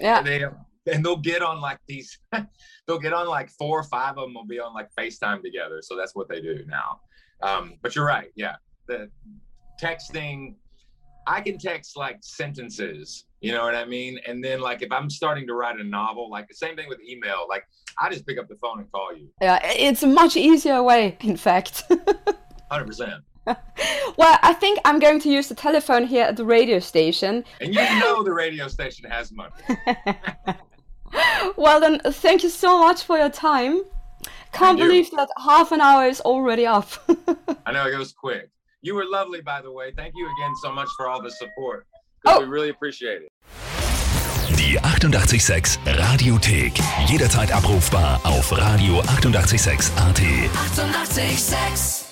Yeah. 0.00 0.18
And 0.18 0.26
they 0.26 0.44
and 0.86 1.04
they'll 1.04 1.16
get 1.16 1.42
on 1.42 1.60
like 1.60 1.78
these 1.86 2.18
they'll 2.86 2.98
get 2.98 3.12
on 3.12 3.28
like 3.28 3.50
four 3.50 3.78
or 3.78 3.84
five 3.84 4.16
of 4.16 4.24
them 4.24 4.34
will 4.34 4.46
be 4.46 4.60
on 4.60 4.74
like 4.74 4.88
FaceTime 4.98 5.42
together. 5.42 5.80
So 5.82 5.96
that's 5.96 6.14
what 6.14 6.28
they 6.28 6.40
do 6.40 6.64
now. 6.66 7.00
Um, 7.42 7.74
but 7.82 7.94
you're 7.94 8.04
right, 8.04 8.30
yeah. 8.34 8.56
The 8.86 9.10
texting 9.80 10.54
I 11.26 11.40
can 11.40 11.58
text 11.58 11.96
like 11.96 12.18
sentences, 12.22 13.26
you 13.40 13.52
know 13.52 13.62
what 13.62 13.74
I 13.74 13.84
mean? 13.84 14.18
And 14.26 14.42
then 14.42 14.60
like 14.60 14.82
if 14.82 14.90
I'm 14.90 15.10
starting 15.10 15.46
to 15.46 15.54
write 15.54 15.78
a 15.78 15.84
novel, 15.84 16.30
like 16.30 16.48
the 16.48 16.54
same 16.54 16.76
thing 16.76 16.88
with 16.88 16.98
email, 17.08 17.46
like 17.48 17.64
I 17.98 18.10
just 18.10 18.26
pick 18.26 18.38
up 18.38 18.48
the 18.48 18.56
phone 18.56 18.80
and 18.80 18.90
call 18.90 19.14
you. 19.14 19.28
Yeah, 19.40 19.60
it's 19.64 20.02
a 20.02 20.06
much 20.06 20.36
easier 20.36 20.82
way, 20.82 21.16
in 21.20 21.36
fact. 21.36 21.84
Hundred 22.70 22.86
percent. 22.86 23.22
Well, 24.16 24.38
I 24.42 24.52
think 24.52 24.78
I'm 24.84 24.98
going 24.98 25.20
to 25.20 25.30
use 25.30 25.48
the 25.48 25.54
telephone 25.54 26.06
here 26.06 26.24
at 26.24 26.36
the 26.36 26.44
radio 26.44 26.78
station. 26.78 27.44
And 27.60 27.74
you 27.74 27.80
know 27.80 28.22
the 28.22 28.32
radio 28.32 28.68
station 28.68 29.10
has 29.10 29.32
money. 29.32 29.52
well, 31.56 31.80
then, 31.80 32.00
thank 32.00 32.42
you 32.42 32.48
so 32.48 32.78
much 32.78 33.02
for 33.02 33.18
your 33.18 33.30
time. 33.30 33.82
Can't 34.52 34.78
believe 34.78 35.10
that 35.12 35.28
half 35.38 35.72
an 35.72 35.80
hour 35.80 36.06
is 36.06 36.20
already 36.20 36.66
up. 36.66 36.88
I 37.66 37.72
know 37.72 37.86
it 37.86 37.92
goes 37.92 38.12
quick. 38.12 38.50
You 38.82 38.94
were 38.94 39.04
lovely, 39.04 39.40
by 39.40 39.60
the 39.62 39.70
way. 39.70 39.92
Thank 39.96 40.14
you 40.16 40.26
again 40.26 40.54
so 40.62 40.72
much 40.72 40.88
for 40.96 41.08
all 41.08 41.22
the 41.22 41.30
support. 41.30 41.86
Oh. 42.26 42.40
We 42.40 42.46
really 42.46 42.70
appreciate 42.70 43.22
it. 43.22 43.28
Die 44.56 44.76
886 44.76 45.78
Radiothek. 45.84 46.72
Jederzeit 47.06 47.52
abrufbar 47.52 48.20
auf 48.24 48.52
radio886.at. 48.52 50.20
886! 50.20 52.09